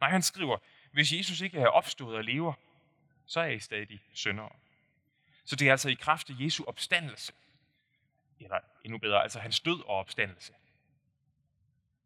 [0.00, 0.58] Nej, han skriver,
[0.92, 2.52] hvis Jesus ikke er opstået og lever,
[3.26, 4.50] så er I stadig syndere.
[5.44, 7.32] Så det er altså i kraft af Jesu opstandelse,
[8.40, 10.52] eller endnu bedre, altså hans død og opstandelse.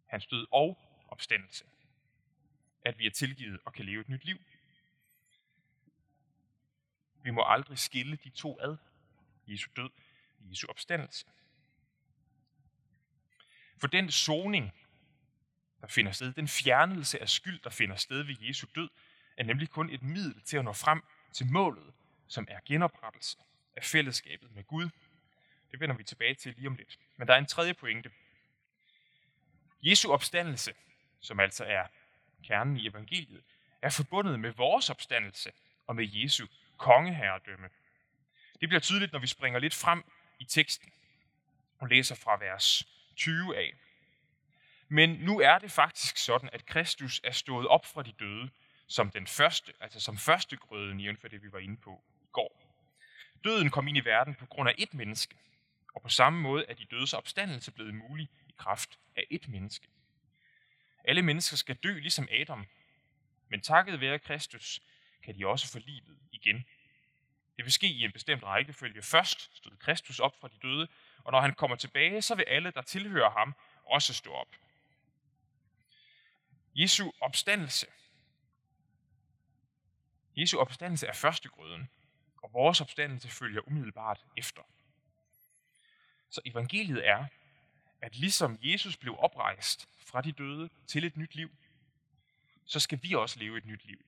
[0.06, 1.64] Hans død og opstandelse.
[2.84, 4.38] At vi er tilgivet og kan leve et nyt liv.
[7.22, 8.76] Vi må aldrig skille de to ad.
[9.46, 9.90] Jesu død
[10.50, 11.26] Jesu opstandelse.
[13.78, 14.72] For den soning,
[15.80, 18.88] der finder sted, den fjernelse af skyld, der finder sted ved Jesu død,
[19.36, 21.02] er nemlig kun et middel til at nå frem
[21.32, 21.94] til målet,
[22.26, 23.38] som er genoprettelse
[23.76, 24.88] af fællesskabet med Gud.
[25.70, 26.98] Det vender vi tilbage til lige om lidt.
[27.16, 28.10] Men der er en tredje pointe.
[29.82, 30.74] Jesu opstandelse,
[31.20, 31.86] som altså er
[32.42, 33.44] kernen i evangeliet,
[33.82, 35.52] er forbundet med vores opstandelse
[35.86, 37.70] og med Jesu kongeherredømme.
[38.64, 40.04] Det bliver tydeligt, når vi springer lidt frem
[40.38, 40.92] i teksten
[41.78, 43.74] og læser fra vers 20 af.
[44.88, 48.50] Men nu er det faktisk sådan, at Kristus er stået op fra de døde
[48.86, 52.76] som den første, altså som første grøden, for det vi var inde på i går.
[53.44, 55.36] Døden kom ind i verden på grund af et menneske,
[55.94, 59.88] og på samme måde er de dødes opstandelse blevet mulig i kraft af et menneske.
[61.04, 62.66] Alle mennesker skal dø ligesom Adam,
[63.48, 64.80] men takket være Kristus
[65.24, 66.64] kan de også få livet igen.
[67.56, 69.02] Det vil ske i en bestemt rækkefølge.
[69.02, 70.88] Først stod Kristus op fra de døde,
[71.24, 74.56] og når han kommer tilbage, så vil alle, der tilhører ham, også stå op.
[76.74, 77.86] Jesu opstandelse.
[80.36, 81.90] Jesu opstandelse er førstegrøden,
[82.42, 84.62] og vores opstandelse følger umiddelbart efter.
[86.30, 87.26] Så evangeliet er,
[88.00, 91.50] at ligesom Jesus blev oprejst fra de døde til et nyt liv,
[92.64, 94.04] så skal vi også leve et nyt liv.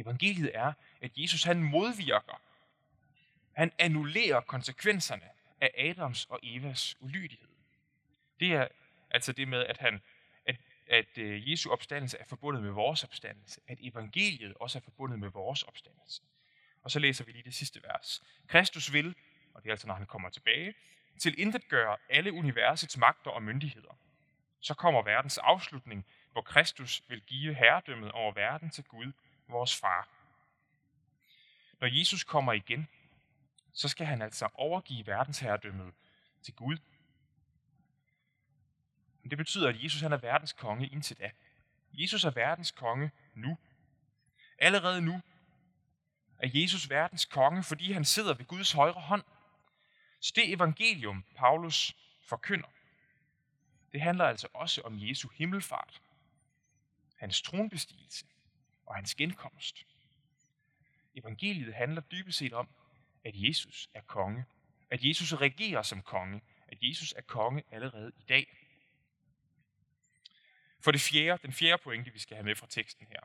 [0.00, 2.40] Evangeliet er, at Jesus han modvirker,
[3.52, 5.28] han annullerer konsekvenserne
[5.60, 7.48] af Adams og Evas ulydighed.
[8.40, 8.68] Det er
[9.10, 10.00] altså det med, at, han,
[10.46, 15.18] at, at øh, Jesu opstandelse er forbundet med vores opstandelse, at evangeliet også er forbundet
[15.18, 16.22] med vores opstandelse.
[16.82, 18.22] Og så læser vi lige det sidste vers.
[18.46, 19.14] Kristus vil,
[19.54, 20.74] og det er altså når han kommer tilbage,
[21.18, 23.98] til intet gøre alle universets magter og myndigheder.
[24.62, 29.12] så kommer verdens afslutning, hvor Kristus vil give herredømmet over verden til Gud,
[29.50, 30.08] vores far.
[31.80, 32.88] Når Jesus kommer igen,
[33.72, 35.94] så skal han altså overgive verdensherredømmet
[36.42, 36.78] til Gud.
[39.22, 41.30] Men det betyder, at Jesus han er verdens konge indtil da.
[41.92, 43.58] Jesus er verdens konge nu.
[44.58, 45.20] Allerede nu
[46.38, 49.22] er Jesus verdens konge, fordi han sidder ved Guds højre hånd.
[50.20, 52.68] Så det evangelium, Paulus forkynder,
[53.92, 56.02] det handler altså også om Jesu himmelfart,
[57.16, 58.26] hans tronbestigelse
[58.90, 59.86] og hans genkomst.
[61.14, 62.68] Evangeliet handler dybest set om,
[63.24, 64.44] at Jesus er konge.
[64.90, 66.40] At Jesus regerer som konge.
[66.68, 68.56] At Jesus er konge allerede i dag.
[70.80, 73.20] For det fjerde, den fjerde pointe, vi skal have med fra teksten her.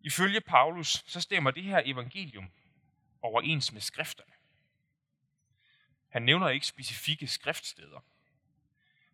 [0.00, 2.50] Ifølge Paulus, så stemmer det her evangelium
[3.22, 4.32] overens med skrifterne.
[6.08, 8.04] Han nævner ikke specifikke skriftsteder.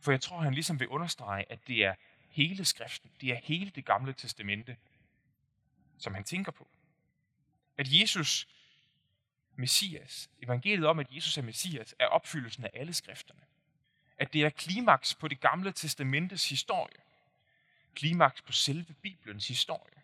[0.00, 1.94] For jeg tror, han ligesom vil understrege, at det er
[2.28, 4.76] hele skriften, det er hele det gamle testamente,
[5.98, 6.68] som han tænker på.
[7.78, 8.48] At Jesus,
[9.56, 13.40] Messias, evangeliet om, at Jesus er Messias, er opfyldelsen af alle skrifterne.
[14.18, 16.96] At det er klimaks på det gamle testamentes historie.
[17.94, 20.02] Klimaks på selve Bibelens historie.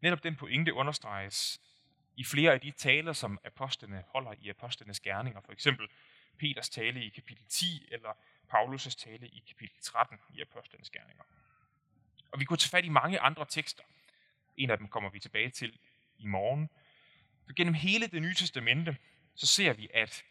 [0.00, 1.60] Netop den pointe understreges
[2.16, 5.40] i flere af de taler, som apostlene holder i apostlenes gerninger.
[5.40, 5.88] For eksempel
[6.38, 8.12] Peters tale i kapitel 10, eller
[8.54, 11.24] Paulus' tale i kapitel 13 i apostlenes gerninger.
[12.32, 13.82] Og vi kunne tage fat i mange andre tekster.
[14.56, 15.78] En af dem kommer vi tilbage til
[16.18, 16.70] i morgen.
[17.46, 18.96] For gennem hele det nye testamente,
[19.34, 20.24] så ser vi, at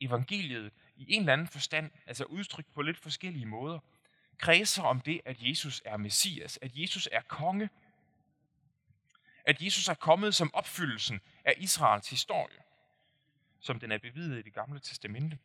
[0.00, 3.78] evangeliet i en eller anden forstand, altså udtrykt på lidt forskellige måder,
[4.38, 7.70] kredser om det, at Jesus er Messias, at Jesus er konge,
[9.44, 12.58] at Jesus er kommet som opfyldelsen af Israels historie,
[13.60, 15.38] som den er bevidet i det gamle testamente.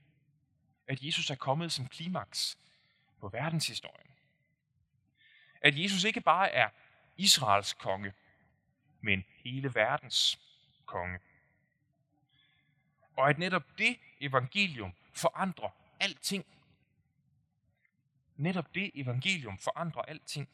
[0.87, 2.57] At Jesus er kommet som klimaks
[3.19, 4.04] på verdenshistorien.
[5.61, 6.69] At Jesus ikke bare er
[7.17, 8.13] Israels konge,
[9.01, 10.39] men hele verdens
[10.85, 11.19] konge.
[13.17, 16.45] Og at netop det evangelium forandrer alting.
[18.35, 20.49] Netop det evangelium forandrer alting.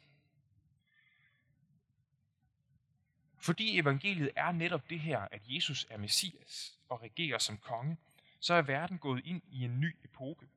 [3.38, 7.98] Fordi evangeliet er netop det her, at Jesus er Messias og regerer som konge,
[8.40, 10.48] så er verden gået ind i en ny epoke.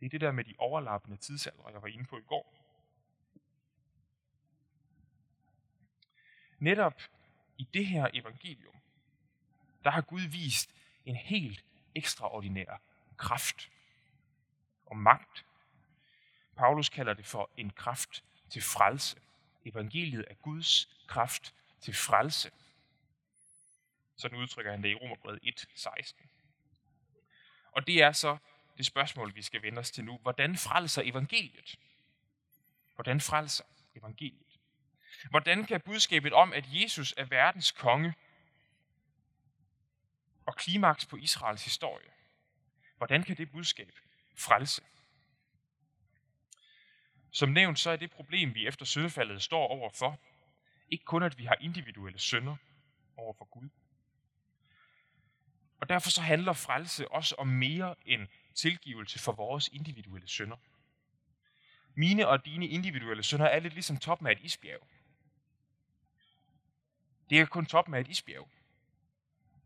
[0.00, 2.59] Det er det der med de overlappende tidsalder, jeg var inde på i går.
[6.60, 7.02] Netop
[7.58, 8.74] i det her evangelium,
[9.84, 10.70] der har Gud vist
[11.04, 12.80] en helt ekstraordinær
[13.16, 13.70] kraft
[14.86, 15.46] og magt.
[16.56, 19.20] Paulus kalder det for en kraft til frelse.
[19.64, 22.50] Evangeliet er Guds kraft til frelse.
[24.16, 26.26] Sådan udtrykker han det i Romerbrevet 1.16.
[27.72, 28.36] Og det er så
[28.76, 30.18] det spørgsmål, vi skal vende os til nu.
[30.18, 31.78] Hvordan frelser evangeliet?
[32.94, 34.49] Hvordan frelser evangeliet?
[35.30, 38.14] Hvordan kan budskabet om, at Jesus er verdens konge
[40.46, 42.10] og klimaks på Israels historie,
[42.96, 43.92] hvordan kan det budskab
[44.36, 44.82] frelse?
[47.32, 50.20] Som nævnt, så er det problem, vi efter syndefaldet står overfor,
[50.88, 52.56] ikke kun, at vi har individuelle synder
[53.16, 53.68] over for Gud.
[55.80, 60.56] Og derfor så handler frelse også om mere end tilgivelse for vores individuelle synder.
[61.94, 64.88] Mine og dine individuelle synder er lidt ligesom toppen af et isbjerg.
[67.30, 68.48] Det er kun toppen af et isbjerg.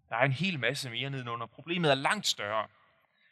[0.09, 1.47] Der er en hel masse mere nedenunder.
[1.47, 2.69] Problemet er langt større.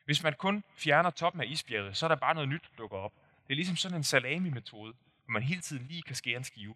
[0.04, 2.96] Hvis man kun fjerner toppen af isbjerget, så er der bare noget nyt, der dukker
[2.96, 3.12] op.
[3.46, 4.92] Det er ligesom sådan en salami-metode,
[5.24, 6.74] hvor man hele tiden lige kan skære en skive.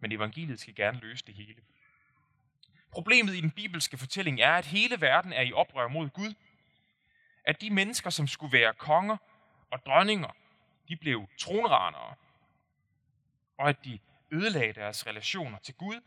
[0.00, 1.62] Men evangeliet skal gerne løse det hele.
[2.90, 6.34] Problemet i den bibelske fortælling er, at hele verden er i oprør mod Gud.
[7.44, 9.16] At de mennesker, som skulle være konger
[9.70, 10.36] og dronninger,
[10.88, 12.14] de blev tronranere.
[13.58, 13.98] Og at de
[14.32, 16.00] ødelagde deres relationer til Gud,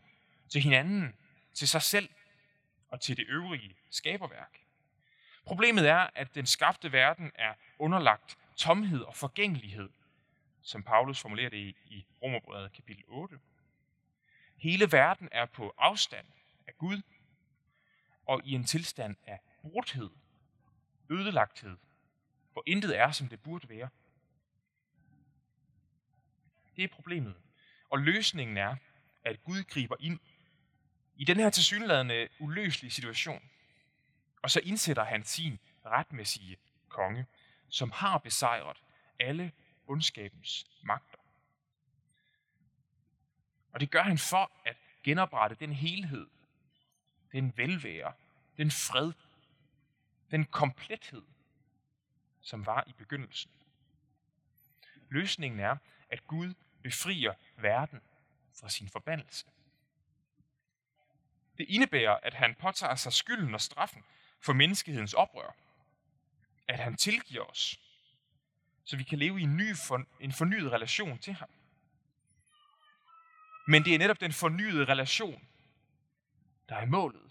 [0.48, 1.16] til hinanden,
[1.54, 2.08] til sig selv
[2.88, 4.60] og til det øvrige skaberværk.
[5.44, 9.90] Problemet er, at den skabte verden er underlagt tomhed og forgængelighed,
[10.62, 13.38] som Paulus formulerer det i Romerbrevet kapitel 8.
[14.56, 16.26] Hele verden er på afstand
[16.66, 17.02] af Gud
[18.26, 20.10] og i en tilstand af brudthed,
[21.10, 21.76] ødelagthed,
[22.52, 23.88] hvor intet er, som det burde være.
[26.76, 27.34] Det er problemet.
[27.90, 28.76] Og løsningen er,
[29.24, 30.20] at Gud griber ind
[31.16, 33.50] i den her tilsyneladende uløselige situation.
[34.42, 36.56] Og så indsætter han sin retmæssige
[36.88, 37.26] konge,
[37.68, 38.76] som har besejret
[39.18, 39.52] alle
[39.86, 41.18] ondskabens magter.
[43.72, 46.26] Og det gør han for at genoprette den helhed,
[47.32, 48.12] den velvære,
[48.56, 49.12] den fred,
[50.30, 51.22] den komplethed,
[52.40, 53.50] som var i begyndelsen.
[55.08, 55.76] Løsningen er,
[56.10, 56.54] at Gud
[56.86, 58.00] befrier verden
[58.60, 59.46] fra sin forbandelse.
[61.58, 64.04] Det indebærer, at han påtager sig skylden og straffen
[64.40, 65.56] for menneskehedens oprør.
[66.68, 67.80] At han tilgiver os,
[68.84, 69.74] så vi kan leve i en, ny,
[70.20, 71.48] en fornyet relation til ham.
[73.66, 75.48] Men det er netop den fornyede relation,
[76.68, 77.30] der er målet.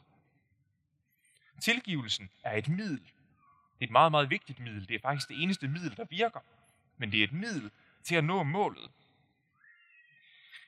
[1.61, 2.99] Tilgivelsen er et middel.
[2.99, 4.87] Det er et meget, meget vigtigt middel.
[4.87, 6.39] Det er faktisk det eneste middel, der virker.
[6.97, 7.71] Men det er et middel
[8.03, 8.91] til at nå målet.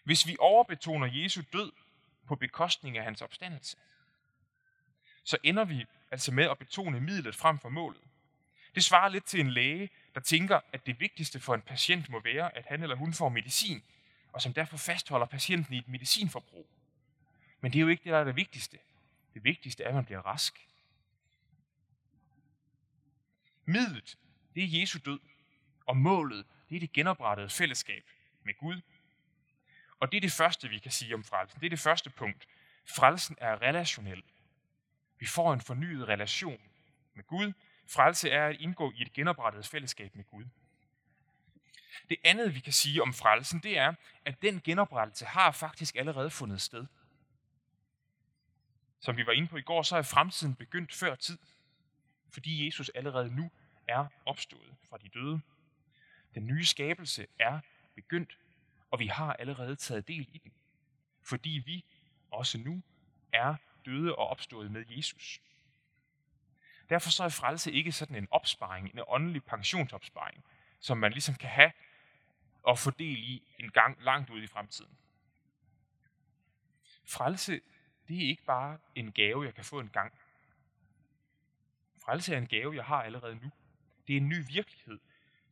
[0.08, 1.72] Hvis vi overbetoner Jesu død
[2.28, 3.78] på bekostning af hans opstandelse,
[5.24, 8.01] så ender vi altså med at betone midlet frem for målet.
[8.76, 12.20] Det svarer lidt til en læge, der tænker, at det vigtigste for en patient må
[12.20, 13.84] være, at han eller hun får medicin,
[14.32, 16.70] og som derfor fastholder patienten i et medicinforbrug.
[17.62, 18.78] Men det er jo ikke det, der er det vigtigste.
[19.34, 20.68] Det vigtigste er, at man bliver rask.
[23.66, 24.18] Midlet,
[24.55, 25.20] det er Jesu død,
[25.86, 28.03] og målet, det er det genoprettede fællesskab
[28.43, 28.82] med Gud.
[30.00, 31.60] Og det er det første, vi kan sige om frelsen.
[31.60, 32.48] Det er det første punkt.
[32.86, 34.24] Frelsen er relationel.
[35.20, 36.62] Vi får en fornyet relation
[37.14, 37.54] med Gud.
[37.88, 40.45] Frelse er at indgå i et genoprettet fællesskab med Gud.
[42.10, 43.93] Det andet, vi kan sige om frelsen, det er,
[44.26, 46.86] at den genoprettelse har faktisk allerede fundet sted.
[49.00, 51.38] Som vi var inde på i går, så er fremtiden begyndt før tid,
[52.30, 53.52] fordi Jesus allerede nu
[53.88, 55.41] er opstået fra de døde.
[56.36, 57.60] Den nye skabelse er
[57.95, 58.38] begyndt,
[58.91, 60.51] og vi har allerede taget del i den,
[61.23, 61.85] fordi vi
[62.31, 62.81] også nu
[63.33, 65.41] er døde og opstået med Jesus.
[66.89, 70.43] Derfor så er frelse ikke sådan en opsparing, en åndelig pensionsopsparing,
[70.79, 71.71] som man ligesom kan have
[72.63, 74.97] og få del i en gang langt ude i fremtiden.
[77.05, 77.61] Frelse,
[78.07, 80.13] det er ikke bare en gave, jeg kan få en gang.
[82.03, 83.51] Frelse er en gave, jeg har allerede nu.
[84.07, 84.99] Det er en ny virkelighed,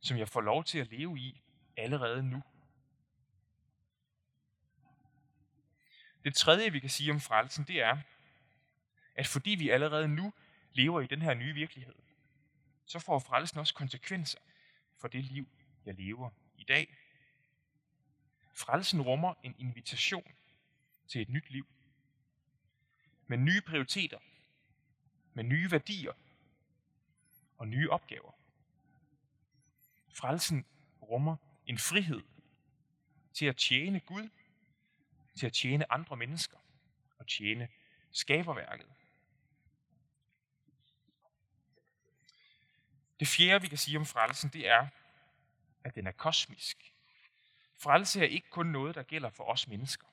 [0.00, 1.42] som jeg får lov til at leve i
[1.76, 2.42] allerede nu.
[6.26, 7.98] Det tredje, vi kan sige om frelsen, det er,
[9.14, 10.32] at fordi vi allerede nu
[10.72, 11.94] lever i den her nye virkelighed,
[12.86, 14.38] så får frelsen også konsekvenser
[14.96, 15.48] for det liv,
[15.84, 16.96] jeg lever i dag.
[18.54, 20.32] Frelsen rummer en invitation
[21.08, 21.66] til et nyt liv.
[23.26, 24.18] Med nye prioriteter,
[25.32, 26.12] med nye værdier
[27.58, 28.32] og nye opgaver.
[30.12, 30.66] Frelsen
[31.02, 32.22] rummer en frihed
[33.32, 34.28] til at tjene Gud,
[35.36, 36.58] til at tjene andre mennesker
[37.18, 37.68] og tjene
[38.10, 38.86] skaberværket.
[43.20, 44.86] Det fjerde, vi kan sige om frelsen, det er,
[45.84, 46.92] at den er kosmisk.
[47.76, 50.06] Frelse er ikke kun noget, der gælder for os mennesker.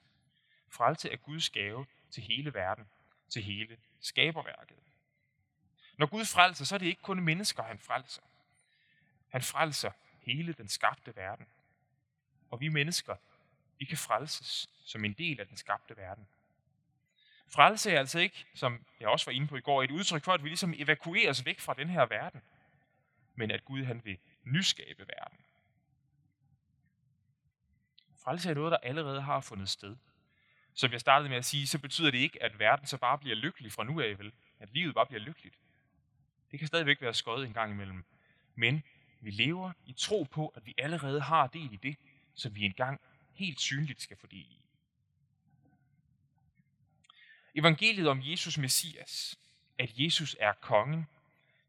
[0.68, 2.88] Frelse er Guds gave til hele verden,
[3.28, 4.76] til hele skaberværket.
[5.96, 8.22] Når Gud frelser, så er det ikke kun mennesker, han frelser.
[9.28, 11.46] Han frelser hele den skabte verden.
[12.50, 13.16] Og vi mennesker,
[13.78, 16.26] vi kan frelses som en del af den skabte verden.
[17.48, 20.32] Frelse er altså ikke, som jeg også var inde på i går, et udtryk for,
[20.32, 22.42] at vi ligesom evakueres væk fra den her verden,
[23.34, 25.38] men at Gud han vil nyskabe verden.
[28.24, 29.96] Frelse er noget, der allerede har fundet sted.
[30.74, 33.36] Som jeg startede med at sige, så betyder det ikke, at verden så bare bliver
[33.36, 34.32] lykkelig fra nu af, vel?
[34.60, 35.58] At livet bare bliver lykkeligt.
[36.50, 38.04] Det kan stadigvæk være skøjet en gang imellem.
[38.54, 38.82] Men
[39.20, 41.96] vi lever i tro på, at vi allerede har del i det,
[42.34, 43.00] som vi engang
[43.34, 44.60] helt synligt skal få del i.
[47.54, 49.38] Evangeliet om Jesus Messias,
[49.78, 51.06] at Jesus er kongen,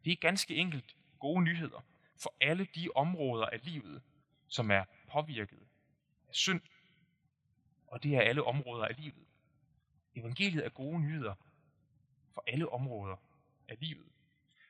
[0.05, 1.86] det er ganske enkelt gode nyheder
[2.18, 4.01] for alle de områder af livet,
[4.47, 5.59] som er påvirket
[6.28, 6.61] af synd.
[7.88, 9.26] Og det er alle områder af livet.
[10.16, 11.36] Evangeliet er gode nyheder
[12.34, 13.16] for alle områder
[13.68, 14.05] af livet.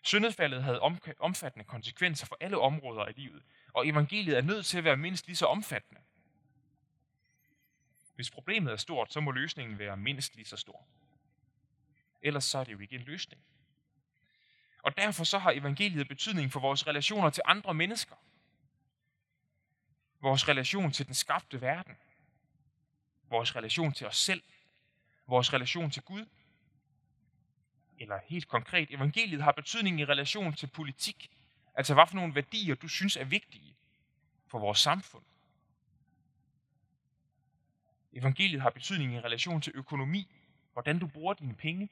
[0.02, 0.80] Syndefaldet havde
[1.20, 3.44] omfattende konsekvenser for alle områder af livet,
[3.74, 6.02] og evangeliet er nødt til at være mindst lige så omfattende.
[8.16, 10.86] Hvis problemet er stort, så må løsningen være mindst lige så stor.
[12.22, 13.42] Ellers så er det jo ikke en løsning.
[14.84, 18.16] Og derfor så har evangeliet betydning for vores relationer til andre mennesker.
[20.22, 21.96] Vores relation til den skabte verden.
[23.30, 24.44] Vores relation til os selv.
[25.28, 26.26] Vores relation til Gud
[28.00, 31.32] eller helt konkret, evangeliet har betydning i relation til politik.
[31.76, 33.76] Altså hvad for nogle værdier, du synes er vigtige
[34.48, 35.24] for vores samfund.
[38.16, 40.36] Evangeliet har betydning i relation til økonomi,
[40.74, 41.90] hvordan du bruger dine penge.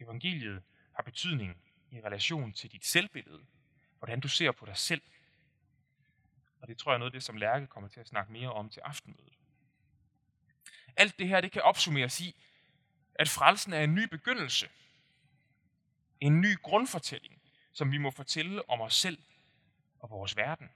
[0.00, 1.56] Evangeliet har betydning
[1.90, 3.46] i relation til dit selvbillede,
[3.98, 5.02] hvordan du ser på dig selv.
[6.60, 8.52] Og det tror jeg er noget af det, som Lærke kommer til at snakke mere
[8.52, 9.38] om til aftenmødet.
[10.96, 12.36] Alt det her, det kan opsummeres i,
[13.14, 14.68] at frelsen er en ny begyndelse.
[16.20, 17.42] En ny grundfortælling,
[17.72, 19.18] som vi må fortælle om os selv
[19.98, 20.70] og vores verden.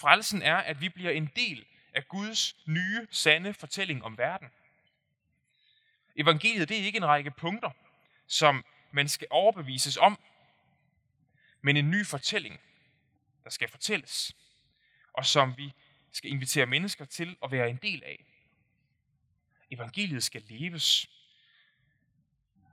[0.00, 4.48] Frelsen er, at vi bliver en del af Guds nye, sande fortælling om verden.
[6.16, 7.70] Evangeliet det er ikke en række punkter,
[8.26, 10.18] som man skal overbevises om,
[11.60, 12.60] men en ny fortælling,
[13.44, 14.36] der skal fortælles,
[15.12, 15.72] og som vi
[16.12, 18.24] skal invitere mennesker til at være en del af.
[19.70, 21.10] Evangeliet skal leves.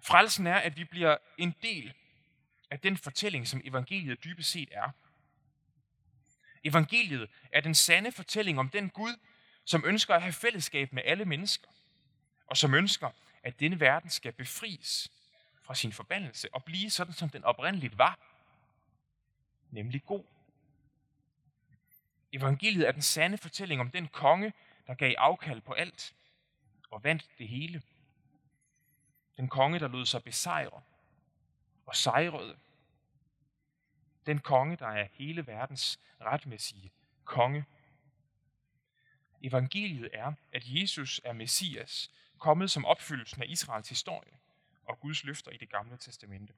[0.04, 1.94] Frelsen er, at vi bliver en del
[2.72, 4.92] af den fortælling, som evangeliet dybest set er.
[6.64, 9.20] Evangeliet er den sande fortælling om den Gud,
[9.66, 11.68] som ønsker at have fællesskab med alle mennesker,
[12.48, 13.10] og som ønsker,
[13.44, 15.12] at denne verden skal befries
[15.62, 18.20] fra sin forbandelse og blive sådan, som den oprindeligt var,
[19.72, 20.24] nemlig god.
[22.32, 24.54] Evangeliet er den sande fortælling om den konge,
[24.88, 26.14] der gav afkald på alt
[26.92, 27.82] og vandt det hele.
[29.38, 30.82] Den konge, der lod sig besejre
[31.86, 32.58] og sejrede.
[34.28, 36.92] Den konge, der er hele verdens retmæssige
[37.26, 37.66] konge.
[39.44, 44.32] Evangeliet er, at Jesus er Messias, kommet som opfyldelsen af Israels historie
[44.86, 46.54] og Guds løfter i det gamle testamente.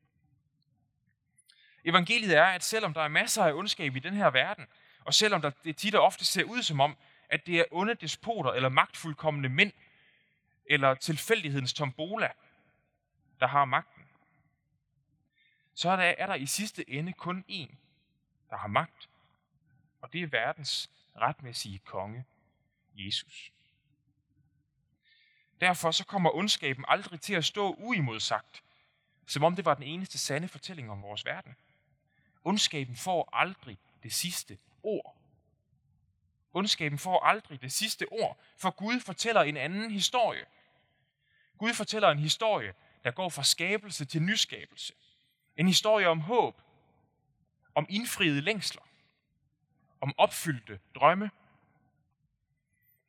[1.85, 4.67] Evangeliet er, at selvom der er masser af ondskab i den her verden,
[5.05, 6.97] og selvom der, det tit og ofte ser ud som om,
[7.29, 9.71] at det er onde despoter eller magtfuldkommende mænd,
[10.65, 12.31] eller tilfældighedens tombola,
[13.39, 13.98] der har magten,
[15.79, 17.75] så er der, er der i sidste ende kun én,
[18.49, 19.09] der har magt,
[20.01, 22.25] og det er verdens retmæssige konge,
[22.95, 23.51] Jesus.
[25.61, 28.63] Derfor så kommer ondskaben aldrig til at stå uimodsagt,
[29.25, 31.55] som om det var den eneste sande fortælling om vores verden.
[32.43, 35.17] Ondskaben får aldrig det sidste ord.
[36.53, 40.45] Ondskaben får aldrig det sidste ord, for Gud fortæller en anden historie.
[41.57, 42.73] Gud fortæller en historie,
[43.03, 44.93] der går fra skabelse til nyskabelse.
[45.59, 46.61] En historie om håb,
[47.75, 48.81] om indfriede længsler,
[50.01, 51.31] om opfyldte drømme.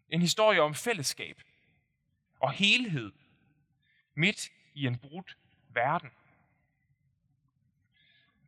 [0.08, 1.42] En historie om fællesskab
[2.40, 3.12] og helhed
[4.14, 5.36] midt i en brudt
[5.68, 6.10] verden.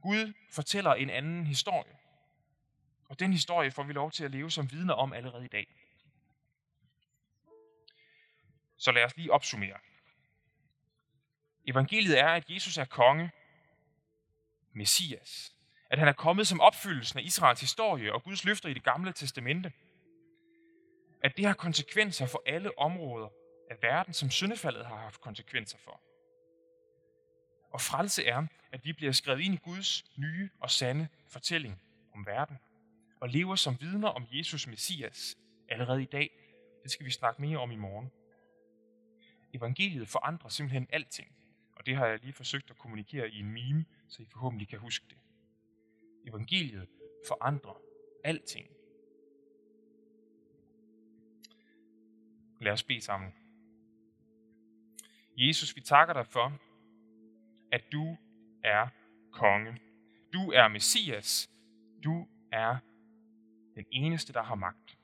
[0.01, 1.97] Gud fortæller en anden historie.
[3.09, 5.67] Og den historie får vi lov til at leve som vidner om allerede i dag.
[8.77, 9.79] Så lad os lige opsummere.
[11.67, 13.31] Evangeliet er, at Jesus er konge,
[14.75, 15.53] Messias.
[15.91, 19.13] At han er kommet som opfyldelsen af Israels historie og Guds løfter i det gamle
[19.13, 19.73] testamente.
[21.23, 23.29] At det har konsekvenser for alle områder
[23.71, 26.01] af verden, som syndefaldet har haft konsekvenser for.
[27.73, 31.83] Og frelse er, at vi bliver skrevet ind i Guds nye og sande fortælling
[32.15, 32.59] om verden,
[33.21, 35.37] og lever som vidner om Jesus Messias
[35.69, 36.31] allerede i dag.
[36.83, 38.11] Det skal vi snakke mere om i morgen.
[39.55, 41.37] Evangeliet forandrer simpelthen alting,
[41.83, 44.79] og det har jeg lige forsøgt at kommunikere i en meme, så I forhåbentlig kan
[44.79, 45.19] huske det.
[46.27, 46.89] Evangeliet
[47.27, 47.81] forandrer
[48.25, 48.67] alting.
[52.61, 53.35] Lad os bede sammen.
[55.37, 56.59] Jesus, vi takker dig for,
[57.73, 58.17] at du
[58.63, 58.89] er
[59.33, 59.81] konge.
[60.33, 61.51] Du er Messias.
[62.05, 62.77] Du er
[63.75, 64.99] den eneste, der har magt.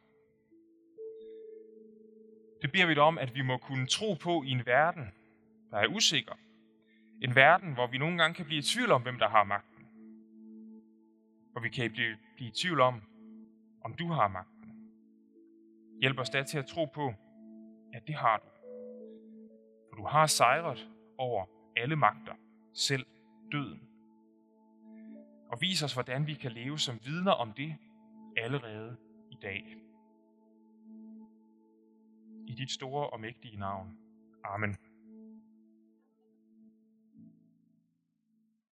[2.62, 5.12] Det beder vi dig om, at vi må kunne tro på i en verden,
[5.70, 6.34] der er usikker.
[7.22, 9.86] En verden, hvor vi nogle gange kan blive i tvivl om, hvem der har magten.
[11.52, 13.02] Hvor vi kan blive, blive i tvivl om,
[13.84, 14.58] om du har magten.
[16.00, 17.14] Hjælp os da til at tro på,
[17.92, 18.48] at det har du.
[19.88, 21.46] For du har sejret over
[21.76, 22.34] alle magter,
[22.74, 23.06] selv
[23.52, 23.88] døden.
[25.50, 27.76] Og vis os, hvordan vi kan leve som vidner om det
[28.36, 28.96] allerede
[29.30, 29.76] i dag.
[32.46, 33.98] I dit store og mægtige navn.
[34.44, 34.76] Amen.